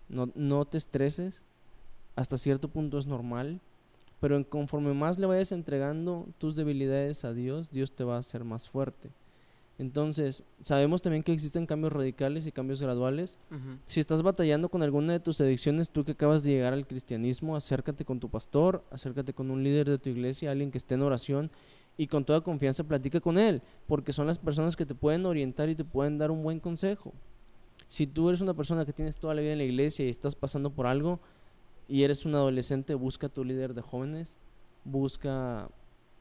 [0.07, 1.43] no, no te estreses.
[2.15, 3.59] Hasta cierto punto es normal.
[4.19, 8.43] Pero conforme más le vayas entregando tus debilidades a Dios, Dios te va a hacer
[8.43, 9.11] más fuerte.
[9.79, 13.37] Entonces, sabemos también que existen cambios radicales y cambios graduales.
[13.85, 17.55] Si estás batallando con alguna de tus adicciones, tú que acabas de llegar al cristianismo,
[17.55, 21.03] acércate con tu pastor, acércate con un líder de tu iglesia, alguien que esté en
[21.03, 21.51] oración
[21.95, 25.69] y con toda confianza platica con él, porque son las personas que te pueden orientar
[25.69, 27.13] y te pueden dar un buen consejo.
[27.87, 30.35] Si tú eres una persona que tienes toda la vida en la iglesia y estás
[30.35, 31.19] pasando por algo
[31.87, 34.39] y eres un adolescente, busca a tu líder de jóvenes,
[34.83, 35.69] busca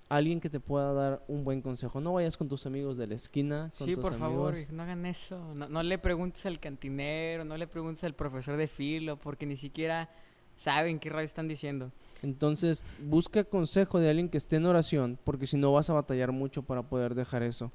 [0.09, 2.01] alguien que te pueda dar un buen consejo.
[2.01, 3.73] No vayas con tus amigos de la esquina.
[3.77, 5.55] Con sí, por favor, no hagan eso.
[5.55, 10.09] No, le preguntes al cantinero, no le preguntes al profesor de filo, porque ni siquiera
[10.57, 11.91] saben qué rayos están diciendo.
[12.23, 16.33] Entonces, busca consejo de alguien que esté en oración, porque si no vas a batallar
[16.33, 17.71] mucho para poder dejar eso.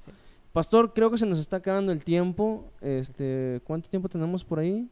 [0.52, 2.70] Pastor, creo que se nos está acabando el tiempo.
[2.80, 4.88] Este, ¿cuánto tiempo tenemos por ahí?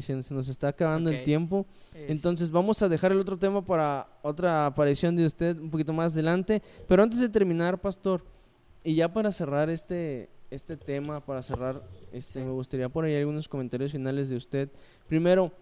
[0.00, 1.66] Se nos está acabando el tiempo.
[1.94, 6.12] Entonces vamos a dejar el otro tema para otra aparición de usted un poquito más
[6.12, 6.62] adelante.
[6.86, 8.24] Pero antes de terminar, pastor,
[8.84, 11.82] y ya para cerrar este, este tema, para cerrar,
[12.12, 14.70] este, me gustaría por ahí algunos comentarios finales de usted.
[15.08, 15.52] Primero,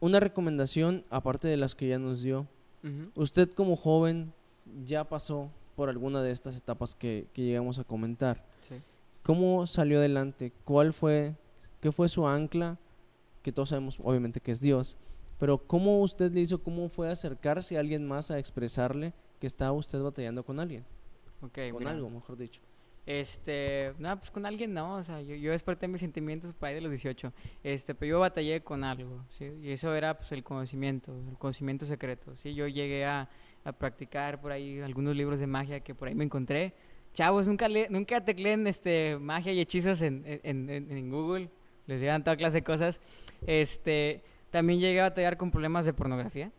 [0.00, 2.46] una recomendación, aparte de las que ya nos dio.
[3.14, 4.32] Usted como joven
[4.84, 8.44] ya pasó por alguna de estas etapas que, que llegamos a comentar.
[9.22, 10.52] ¿Cómo salió adelante?
[10.64, 11.34] ¿Cuál fue,
[11.80, 12.78] qué fue su ancla?
[13.44, 14.96] Que todos sabemos obviamente que es Dios,
[15.38, 19.72] pero ¿cómo usted le hizo, cómo fue acercarse a alguien más a expresarle que estaba
[19.72, 20.84] usted batallando con alguien?
[21.42, 22.62] Okay, con algo, mejor dicho.
[23.04, 26.74] Este, nada, pues con alguien no, o sea, yo, yo desperté mis sentimientos por ahí
[26.74, 29.52] de los 18, este, pero yo batallé con algo, ¿sí?
[29.62, 32.54] Y eso era, pues, el conocimiento, el conocimiento secreto, ¿sí?
[32.54, 33.28] Yo llegué a,
[33.62, 36.72] a practicar por ahí algunos libros de magia que por ahí me encontré.
[37.12, 41.50] Chavos, nunca, le, nunca tecleen, este, magia y hechizos en, en, en, en Google,
[41.86, 43.00] les llegan toda clase de cosas.
[43.46, 46.52] Este, también llegué a batallar con problemas de pornografía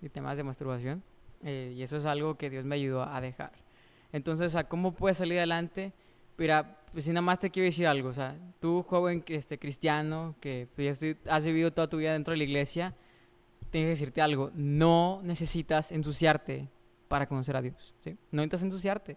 [0.00, 1.02] y temas de masturbación.
[1.42, 3.52] Eh, y eso es algo que Dios me ayudó a dejar.
[4.12, 5.92] Entonces, ¿a cómo puedes salir adelante?
[6.38, 10.34] Mira, pues si nada más te quiero decir algo, o sea, tú joven este, cristiano
[10.40, 12.94] que pues, has vivido toda tu vida dentro de la iglesia,
[13.70, 16.68] tengo que decirte algo, no necesitas ensuciarte
[17.08, 18.16] para conocer a Dios, ¿sí?
[18.30, 19.16] No necesitas ensuciarte,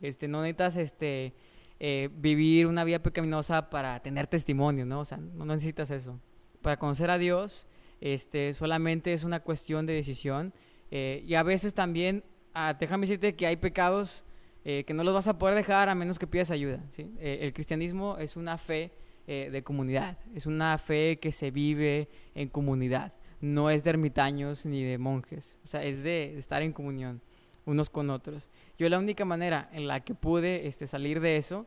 [0.00, 1.34] este, no necesitas este,
[1.80, 5.00] eh, vivir una vida pecaminosa para tener testimonio, ¿no?
[5.00, 6.20] O sea, no necesitas eso
[6.62, 7.66] para conocer a Dios,
[8.00, 10.52] este, solamente es una cuestión de decisión.
[10.90, 14.24] Eh, y a veces también, ah, déjame decirte que hay pecados
[14.64, 16.82] eh, que no los vas a poder dejar a menos que pidas ayuda.
[16.90, 17.10] ¿sí?
[17.18, 18.92] Eh, el cristianismo es una fe
[19.26, 23.12] de comunidad, es una fe que se vive en comunidad.
[23.40, 27.20] No es de ermitaños ni de monjes, o sea, es de, estar en comunión
[27.64, 28.48] unos con otros.
[28.78, 31.66] Yo la única manera en la que pude este, salir de eso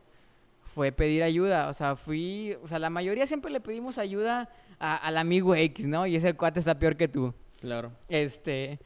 [0.74, 1.68] fue pedir ayuda.
[1.68, 4.48] O sea, fui, o sea, la mayoría siempre le pedimos ayuda
[4.80, 6.06] al amigo X, ¿no?
[6.06, 7.34] Y ese cuate está peor que tú.
[7.60, 7.92] Claro.
[8.08, 8.80] Este,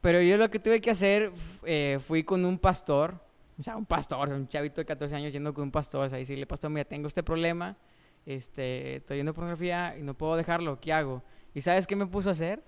[0.00, 1.32] pero yo lo que tuve que hacer,
[1.64, 3.20] eh, fui con un pastor,
[3.58, 6.18] o sea, un pastor, un chavito de 14 años yendo con un pastor, o sea,
[6.18, 7.76] decirle, pastor, mira, tengo este problema,
[8.24, 11.22] este, estoy viendo pornografía y no puedo dejarlo, ¿qué hago?
[11.52, 12.62] ¿Y sabes qué me puso a hacer?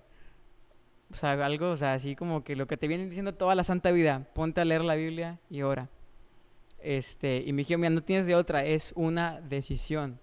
[1.11, 3.63] O sea, algo, o sea, así como que lo que te vienen diciendo toda la
[3.63, 5.89] santa vida, ponte a leer la Biblia y ora.
[6.79, 10.19] Este, y me dijeron, mira, no tienes de otra, es una decisión.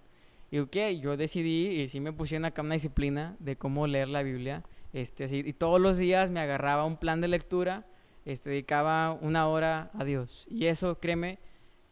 [0.51, 4.22] Y ok, yo decidí y sí me pusieron acá una disciplina de cómo leer la
[4.22, 4.64] Biblia.
[4.92, 7.86] Este, así, y todos los días me agarraba un plan de lectura,
[8.24, 10.46] este, dedicaba una hora a Dios.
[10.51, 11.38] Y eso, créeme,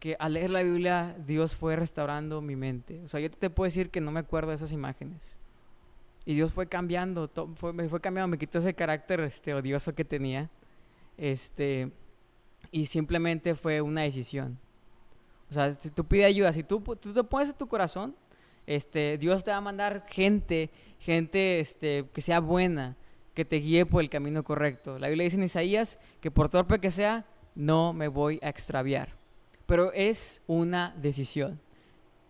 [0.01, 3.01] que al leer la Biblia, Dios fue restaurando mi mente.
[3.05, 5.37] O sea, yo te puedo decir que no me acuerdo de esas imágenes.
[6.25, 10.05] Y Dios fue cambiando, fue, me fue cambiando, me quitó ese carácter este, odioso que
[10.05, 10.51] tenía.
[11.17, 11.91] Este,
[12.71, 14.59] y simplemente fue una decisión.
[15.49, 18.15] O sea, si tú pides ayuda, si tú, tú te pones en tu corazón,
[18.69, 20.69] este, Dios te va a mandar gente,
[21.01, 22.97] gente este, que sea buena,
[23.33, 24.99] que te guíe por el camino correcto.
[24.99, 29.15] La Biblia dice en Isaías que por torpe que sea, no me voy a extraviar.
[29.65, 31.59] Pero es una decisión.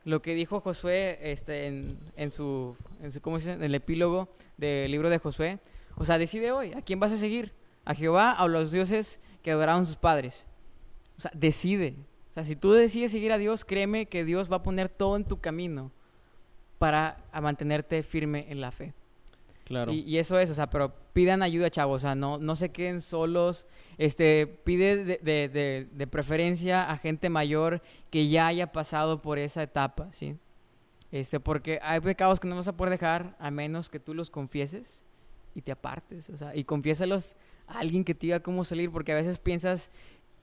[0.04, 2.76] Lo que dijo Josué este, en, su,
[3.20, 3.38] ¿cómo?
[3.38, 5.58] En el epílogo del libro de Josué.
[5.96, 7.52] O sea, decide hoy, ¿a quién vas a seguir?
[7.84, 10.46] ¿A Jehová o a los dioses que adoraron sus padres?
[11.16, 11.96] O sea, decide.
[12.30, 15.16] O sea, si tú decides seguir a Dios, créeme que Dios va a poner todo
[15.16, 15.90] en tu camino
[16.78, 18.94] para mantenerte firme en la fe.
[19.64, 19.92] Claro.
[19.92, 23.02] Y, eso es, o sea, pero pidan ayuda, chavos, o sea, no, no se queden
[23.02, 23.66] solos,
[23.98, 29.62] este, pide de, de, de, preferencia a gente mayor que ya haya pasado por esa
[29.62, 30.38] etapa, ¿sí?
[31.12, 34.30] Este, porque hay pecados que no vas a poder dejar a menos que tú los
[34.30, 35.04] confieses
[35.54, 39.12] y te apartes, o sea, y confiésalos a alguien que te diga cómo salir, porque
[39.12, 39.90] a veces piensas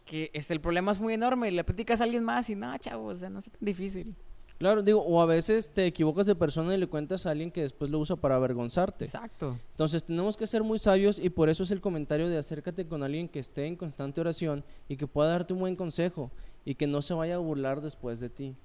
[0.05, 2.77] que este, el problema es muy enorme y le platicas a alguien más y no,
[2.77, 4.15] chavos, o sea, no es tan difícil.
[4.58, 7.62] Claro, digo, o a veces te equivocas de persona y le cuentas a alguien que
[7.62, 9.06] después lo usa para avergonzarte.
[9.06, 9.58] Exacto.
[9.72, 13.03] Entonces tenemos que ser muy sabios y por eso es el comentario de acércate con
[13.03, 16.32] alguien que esté en constante oración y que pueda darte un buen consejo
[16.64, 18.56] y que no se vaya a burlar después de ti.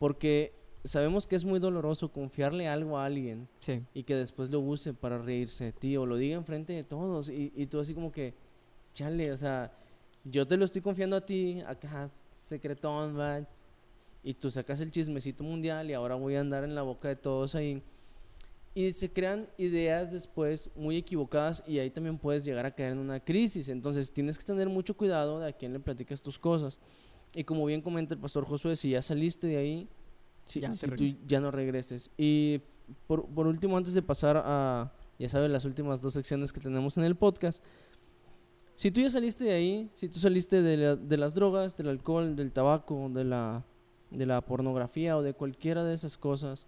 [0.00, 0.52] Porque
[0.84, 3.48] sabemos que es muy doloroso confiarle algo a alguien
[3.94, 7.28] y que después lo use para reírse de ti o lo diga enfrente de todos
[7.28, 8.34] y, y tú así como que,
[8.94, 9.72] chale, o sea,
[10.24, 13.46] yo te lo estoy confiando a ti, acá, secretón, va
[14.26, 17.14] y tú sacas el chismecito mundial y ahora voy a andar en la boca de
[17.14, 17.80] todos ahí.
[18.74, 22.98] Y se crean ideas después muy equivocadas y ahí también puedes llegar a caer en
[22.98, 23.68] una crisis.
[23.68, 26.80] Entonces tienes que tener mucho cuidado de a quién le platicas tus cosas.
[27.36, 29.88] Y como bien comenta el pastor Josué, si ya saliste de ahí,
[30.44, 32.10] si, ya, tú ya no regreses.
[32.18, 32.62] Y
[33.06, 36.98] por, por, último, antes de pasar a, ya sabes, las últimas dos secciones que tenemos
[36.98, 37.62] en el podcast,
[38.74, 42.34] si tú ya saliste de ahí, si tú saliste de, de las drogas, del alcohol,
[42.34, 43.64] del tabaco, de la
[44.10, 46.66] de la pornografía o de cualquiera de esas cosas,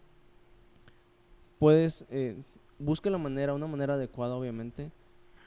[1.58, 2.36] puedes, eh,
[2.78, 4.90] busca la manera, una manera adecuada obviamente,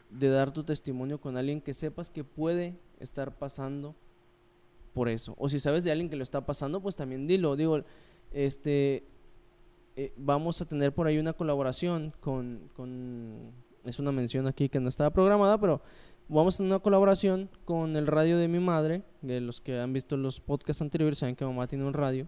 [0.09, 3.95] de dar tu testimonio con alguien que sepas que puede estar pasando
[4.93, 5.35] por eso.
[5.37, 7.55] O si sabes de alguien que lo está pasando, pues también dilo.
[7.55, 7.81] Digo,
[8.31, 9.03] este,
[9.95, 13.51] eh, vamos a tener por ahí una colaboración con, con,
[13.85, 15.81] es una mención aquí que no estaba programada, pero
[16.31, 19.03] vamos a tener una colaboración con el radio de mi madre.
[19.21, 22.27] De los que han visto los podcasts anteriores saben que mamá tiene un radio.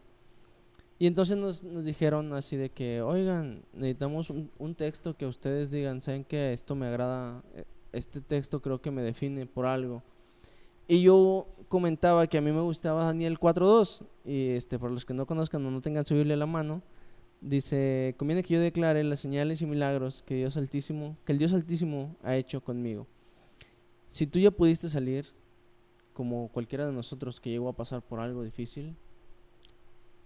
[0.99, 6.23] Y entonces nos, dijeron así de que, oigan, necesitamos un, texto que ustedes digan, saben
[6.23, 10.03] que esto me agrada, eh, este texto creo que me define por algo.
[10.87, 14.05] Y yo comentaba que a mí me gustaba Daniel 4.2.
[14.25, 16.83] Y este, por los que no conozcan o no tengan su Biblia a la mano,
[17.41, 21.53] dice, conviene que yo declare las señales y milagros que Dios Altísimo, que el Dios
[21.53, 23.07] Altísimo ha hecho conmigo.
[24.13, 25.25] Si tú ya pudiste salir,
[26.13, 28.95] como cualquiera de nosotros que llegó a pasar por algo difícil,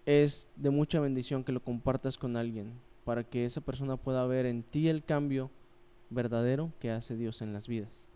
[0.06, 2.74] es de mucha bendición que lo compartas con alguien
[3.06, 5.50] para que esa persona pueda ver en ti el cambio
[6.10, 8.10] verdadero que hace Dios en las vidas.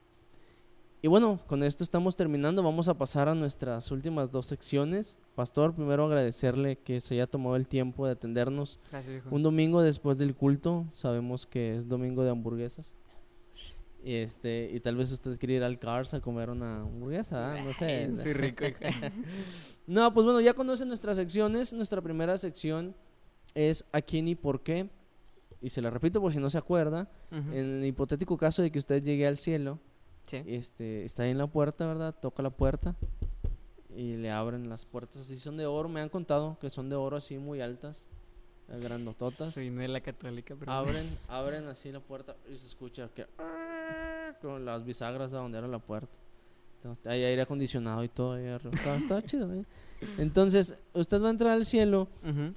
[1.02, 2.62] Y bueno, con esto estamos terminando.
[2.64, 5.18] Vamos a pasar a nuestras últimas dos secciones.
[5.36, 8.78] Pastor, primero agradecerle que se haya tomado el tiempo de atendernos
[9.32, 10.86] un domingo después del culto.
[10.92, 12.94] Sabemos que es domingo de hamburguesas.
[14.04, 17.62] Y, este, y tal vez usted quiere ir al Cars a comer una hamburguesa, ¿ah?
[17.62, 18.12] no sé.
[18.18, 18.66] Sí, rico.
[19.88, 21.72] no, pues bueno, ya conocen nuestras secciones.
[21.72, 22.96] Nuestra primera sección
[23.54, 24.90] es a quién y por qué.
[25.62, 27.08] Y se la repito por si no se acuerda.
[27.30, 29.80] En el hipotético caso de que usted llegue al cielo,
[30.32, 32.16] este, está ahí en la puerta, ¿verdad?
[32.20, 32.96] Toca la puerta
[33.96, 35.38] y le abren las puertas así.
[35.38, 38.08] Son de oro, me han contado que son de oro así muy altas
[38.80, 39.54] grandototas.
[39.54, 40.72] Soy de la católica, pero...
[40.72, 43.28] Abren, abren así la puerta y se escucha que...
[44.42, 46.18] Con las bisagras a donde era la puerta.
[47.06, 49.66] hay aire acondicionado y todo ahí Está, chido, ¿eh?
[50.18, 52.08] Entonces, usted va a entrar al cielo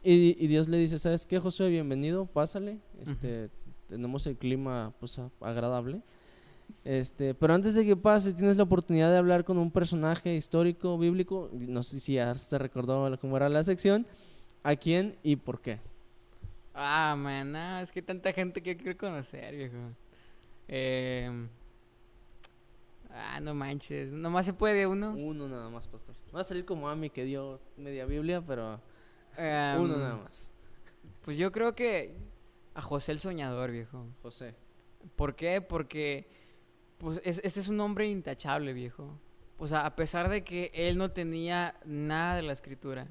[0.02, 1.68] y, Dios le dice, ¿sabes qué, José?
[1.68, 2.78] Bienvenido, pásale.
[3.00, 3.50] Este,
[3.86, 6.00] Tenemos el clima, pues, agradable.
[6.84, 10.98] Este, pero antes de que pase, tienes la oportunidad de hablar con un personaje histórico,
[10.98, 11.50] bíblico.
[11.52, 14.06] No sé si ya se recordó cómo era la sección.
[14.62, 15.80] ¿A quién y por qué?
[16.72, 19.76] Ah, man, no, es que hay tanta gente que quiero conocer, viejo.
[20.68, 21.48] Eh,
[23.10, 25.12] ah, no manches, nomás se puede uno.
[25.12, 26.14] Uno nada más, pastor.
[26.34, 28.80] Va a salir como Ami que dio media Biblia, pero
[29.36, 30.50] Em, uno nada más.
[31.22, 32.14] Pues yo creo que
[32.74, 34.06] a José el Soñador, viejo.
[34.22, 34.54] José.
[35.16, 35.60] ¿Por qué?
[35.60, 36.26] Porque
[36.98, 39.18] pues es- este es un hombre intachable, viejo.
[39.58, 43.08] O sea, a pesar de que él no tenía nada de la escritura.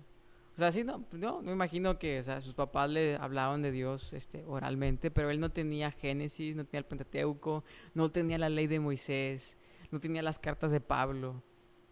[0.55, 3.71] O sea, sí, no, no, me imagino que o sea, sus papás le hablaban de
[3.71, 7.63] Dios este, oralmente, pero él no tenía Génesis, no tenía el Pentateuco,
[7.95, 9.57] no tenía la ley de Moisés,
[9.91, 11.41] no tenía las cartas de Pablo.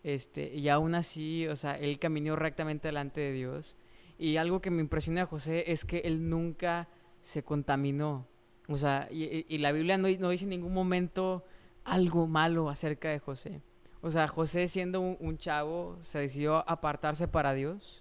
[0.04, 3.76] Este, y aún así, o sea, él caminó rectamente delante de Dios.
[4.20, 6.88] Y algo que me impresiona a José es que él nunca
[7.22, 8.28] se contaminó.
[8.68, 11.44] O sea, y- y la Biblia no, no dice en ningún momento
[11.84, 13.62] algo malo acerca de José.
[14.02, 18.01] O sea, José siendo un, un chavo se decidió apartarse para Dios.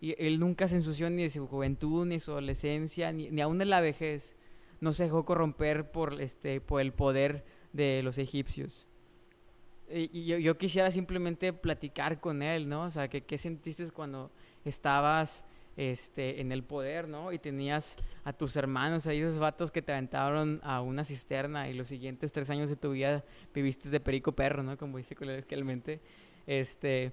[0.00, 3.40] Y él nunca se ensució ni de su juventud, ni de su adolescencia, ni, ni
[3.40, 4.36] aún de la vejez.
[4.80, 8.86] No se dejó corromper por, este, por el poder de los egipcios.
[9.88, 12.82] Y, yo, yo quisiera simplemente platicar con él, ¿no?
[12.82, 14.30] O sea, ¿qué, qué sentiste cuando
[14.64, 15.44] estabas
[15.76, 17.32] este, en el poder, ¿no?
[17.32, 21.74] Y tenías a tus hermanos, a esos vatos que te aventaron a una cisterna y
[21.74, 23.24] los siguientes tres años de tu vida
[23.54, 24.76] viviste de perico perro, ¿no?
[24.76, 26.00] Como dice coloquialmente.
[26.46, 27.12] Este,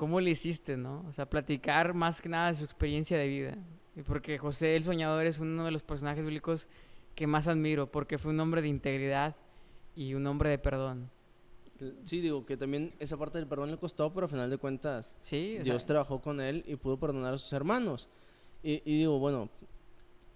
[0.00, 1.04] ¿cómo le hiciste, no?
[1.10, 3.58] O sea, platicar más que nada de su experiencia de vida.
[3.94, 6.68] Y porque José el Soñador es uno de los personajes bíblicos
[7.14, 9.36] que más admiro, porque fue un hombre de integridad
[9.94, 11.10] y un hombre de perdón.
[12.04, 15.18] Sí, digo que también esa parte del perdón le costó, pero al final de cuentas
[15.20, 18.08] Sí, Dios sea, trabajó con él y pudo perdonar a sus hermanos.
[18.62, 19.50] Y, y digo, bueno,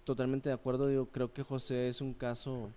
[0.03, 2.69] totalmente de acuerdo, digo, creo que José es un caso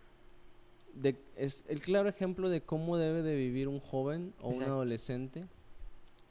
[0.95, 4.72] de es el claro ejemplo de cómo debe de vivir un joven o un Exacto.
[4.72, 5.49] adolescente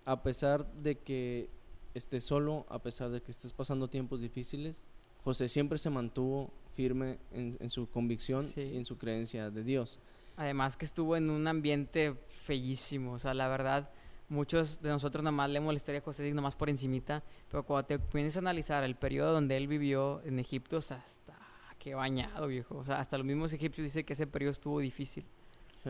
[0.08, 1.50] a pesar de que
[1.94, 4.86] estés solo, a pesar de que estés pasando tiempos difíciles.
[5.24, 8.62] José siempre se mantuvo firme en, en su convicción Sí.
[8.62, 10.00] y en su creencia de Dios.
[10.38, 12.14] Además que estuvo en un ambiente
[12.46, 13.90] feísimo, o sea, la verdad,
[14.30, 18.00] muchos de nosotros nomás leemos la historia de José nomás por encimita, pero cuando te
[18.00, 21.36] pones a analizar el periodo donde él vivió en Egipto, o sea, hasta
[21.80, 25.26] qué bañado, viejo, o sea, hasta los mismos egipcios dicen que ese periodo estuvo difícil.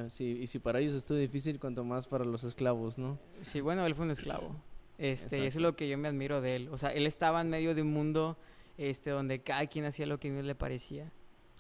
[0.10, 3.18] Sí, y si para ellos estuvo difícil, cuanto más para los esclavos, ¿no?
[3.44, 4.56] Sí, bueno, él fue un esclavo.
[4.98, 6.70] Este, y eso es lo que yo me admiro de él.
[6.72, 8.38] O sea, él estaba en medio de un mundo
[8.78, 11.12] este, donde cada quien hacía lo que a Dios le parecía.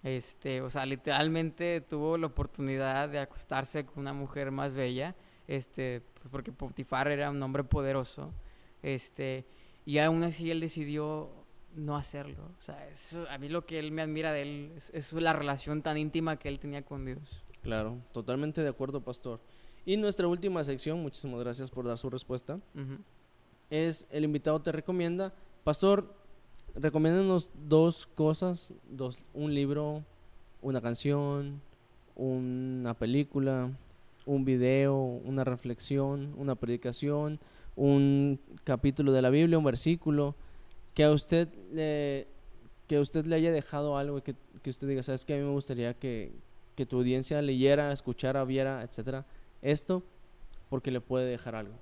[0.03, 5.15] Este, o sea, literalmente tuvo la oportunidad de acostarse con una mujer más bella,
[5.47, 8.31] este, pues porque Potifar era un hombre poderoso,
[8.83, 9.45] este,
[9.85, 11.29] y aún así él decidió
[11.75, 12.51] no hacerlo.
[12.59, 15.33] O sea, eso- a mí lo que él me admira de él es, es la
[15.33, 17.43] relación tan íntima que él tenía con Dios.
[17.61, 19.39] Claro, totalmente de acuerdo, pastor.
[19.85, 22.59] Y nuestra última sección, muchísimas gracias por dar su respuesta,
[23.69, 25.33] es el invitado te recomienda.
[25.63, 26.13] Pastor,
[26.75, 30.03] recomiéndanos dos cosas, dos, un libro,
[30.61, 31.61] una canción,
[32.15, 33.71] una película,
[34.25, 37.39] un video, una reflexión, una predicación,
[37.75, 40.35] un capítulo de la Biblia, un versículo,
[40.93, 42.27] que a usted le,
[42.87, 45.37] que a usted le haya dejado algo y que, que usted diga, sabes que a
[45.37, 46.33] mí me gustaría que,
[46.77, 49.25] que tu audiencia leyera, escuchara, viera, etcétera,
[49.63, 50.03] esto,
[50.69, 51.73] porque le puede dejar algo.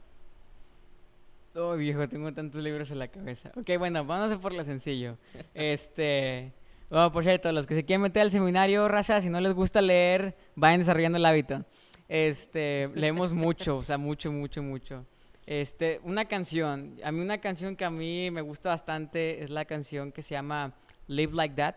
[1.53, 3.49] Oh, viejo, tengo tantos libros en la cabeza.
[3.57, 5.17] Ok, bueno, vamos a por lo sencillo.
[5.53, 6.53] Este.
[6.89, 9.81] Oh, por cierto, los que se quieren meter al seminario, raza, si no les gusta
[9.81, 11.65] leer, vayan desarrollando el hábito.
[12.07, 15.05] Este, leemos mucho, o sea, mucho, mucho, mucho.
[15.45, 19.65] Este, una canción, a mí una canción que a mí me gusta bastante es la
[19.65, 20.73] canción que se llama
[21.07, 21.75] Live Like That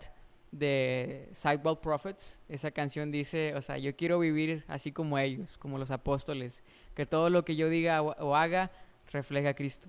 [0.51, 2.39] de Sidewell Prophets.
[2.49, 6.63] Esa canción dice, o sea, yo quiero vivir así como ellos, como los apóstoles,
[6.95, 8.71] que todo lo que yo diga o, haga
[9.13, 9.89] refleja a Cristo.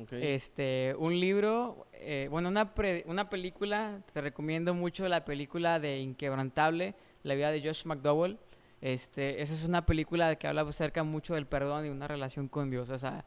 [0.00, 0.12] ¿ok?
[0.12, 5.98] Este, un libro, eh, bueno, una, pre- una película, te recomiendo mucho la película de
[5.98, 6.94] Inquebrantable,
[7.24, 8.38] la vida de Josh McDowell.
[8.80, 12.70] Este, esa es una película que habla acerca mucho del perdón y una relación con
[12.70, 12.90] Dios.
[12.90, 13.24] O sea,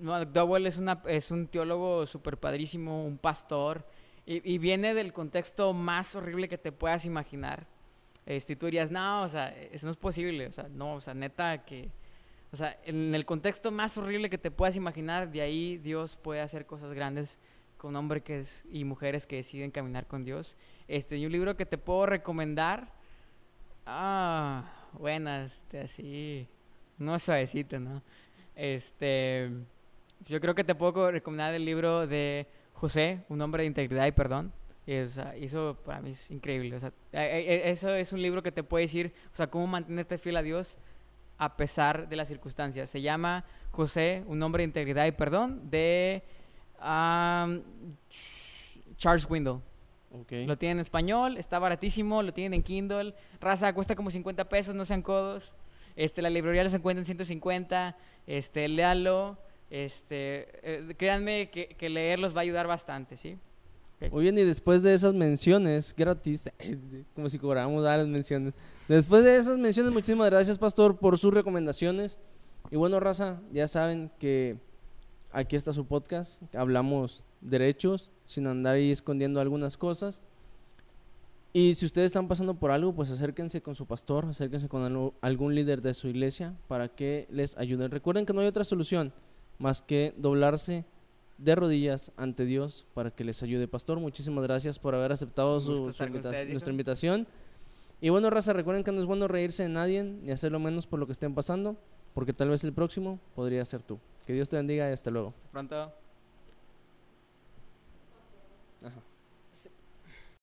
[0.00, 3.84] McDowell es, una, es un teólogo súper padrísimo, un pastor,
[4.26, 7.66] y, viene del contexto más horrible que te puedas imaginar.
[8.26, 10.46] Este, y tú dirías, no, o sea, eso no es posible.
[10.46, 11.90] O sea, no, o sea, neta que...
[12.52, 16.40] O sea, en el contexto más horrible que te puedas imaginar, de ahí Dios puede
[16.40, 17.38] hacer cosas grandes
[17.76, 20.56] con hombres que y mujeres que deciden caminar con Dios.
[20.86, 22.92] Este, y un libro que te puedo recomendar.
[23.86, 26.46] Ah, bueno, este, así.
[26.98, 28.02] No suavecito, ¿no?
[28.54, 29.50] Este.
[30.26, 32.46] Yo creo que te puedo co- recomendar el libro de
[32.80, 34.52] José, un hombre de integridad y perdón.
[34.86, 36.74] Y, o sea, y eso para mí es increíble.
[36.74, 39.66] O sea, eh, eh, eso es un libro que te puede decir, o sea, cómo
[39.66, 40.78] mantenerte fiel a Dios
[41.36, 42.88] a pesar de las circunstancias.
[42.88, 46.22] Se llama José, un hombre de integridad y perdón, de
[46.80, 47.62] Ch-
[48.96, 49.60] Charles Windle.
[50.12, 50.32] Ok.
[50.46, 53.14] Lo tienen en español, está baratísimo, lo tienen en Kindle.
[53.40, 55.54] Raza, cuesta como 50 pesos, no sean codos.
[55.96, 57.96] Este, la librería los encuentra en 150.
[58.26, 59.38] Este, léalo.
[59.70, 63.38] Este, eh, créanme que, que leerlos va a ayudar bastante, ¿sí?
[64.10, 66.50] Muy bien, y después de esas menciones gratis,
[67.14, 68.54] como si cobráramos dar las menciones.
[68.88, 72.18] Después de esas menciones, muchísimas gracias, Pastor, por sus recomendaciones.
[72.70, 74.56] Y bueno, raza, ya saben que
[75.32, 76.42] aquí está su podcast.
[76.54, 80.22] Hablamos derechos, sin andar ahí escondiendo algunas cosas.
[81.52, 85.54] Y si ustedes están pasando por algo, pues acérquense con su pastor, acérquense con algún
[85.54, 87.90] líder de su iglesia para que les ayuden.
[87.90, 89.12] Recuerden que no hay otra solución
[89.60, 90.84] más que doblarse
[91.38, 93.68] de rodillas ante Dios para que les ayude.
[93.68, 97.26] Pastor, muchísimas gracias por haber aceptado su- invita- nuestra invitación.
[98.00, 100.98] Y bueno, raza, recuerden que no es bueno reírse de nadie ni hacerlo menos por
[100.98, 101.76] lo que estén pasando,
[102.14, 103.98] porque tal vez el próximo podría ser tú.
[104.26, 105.34] Que Dios te bendiga y hasta luego.
[105.44, 105.92] Hasta pronto.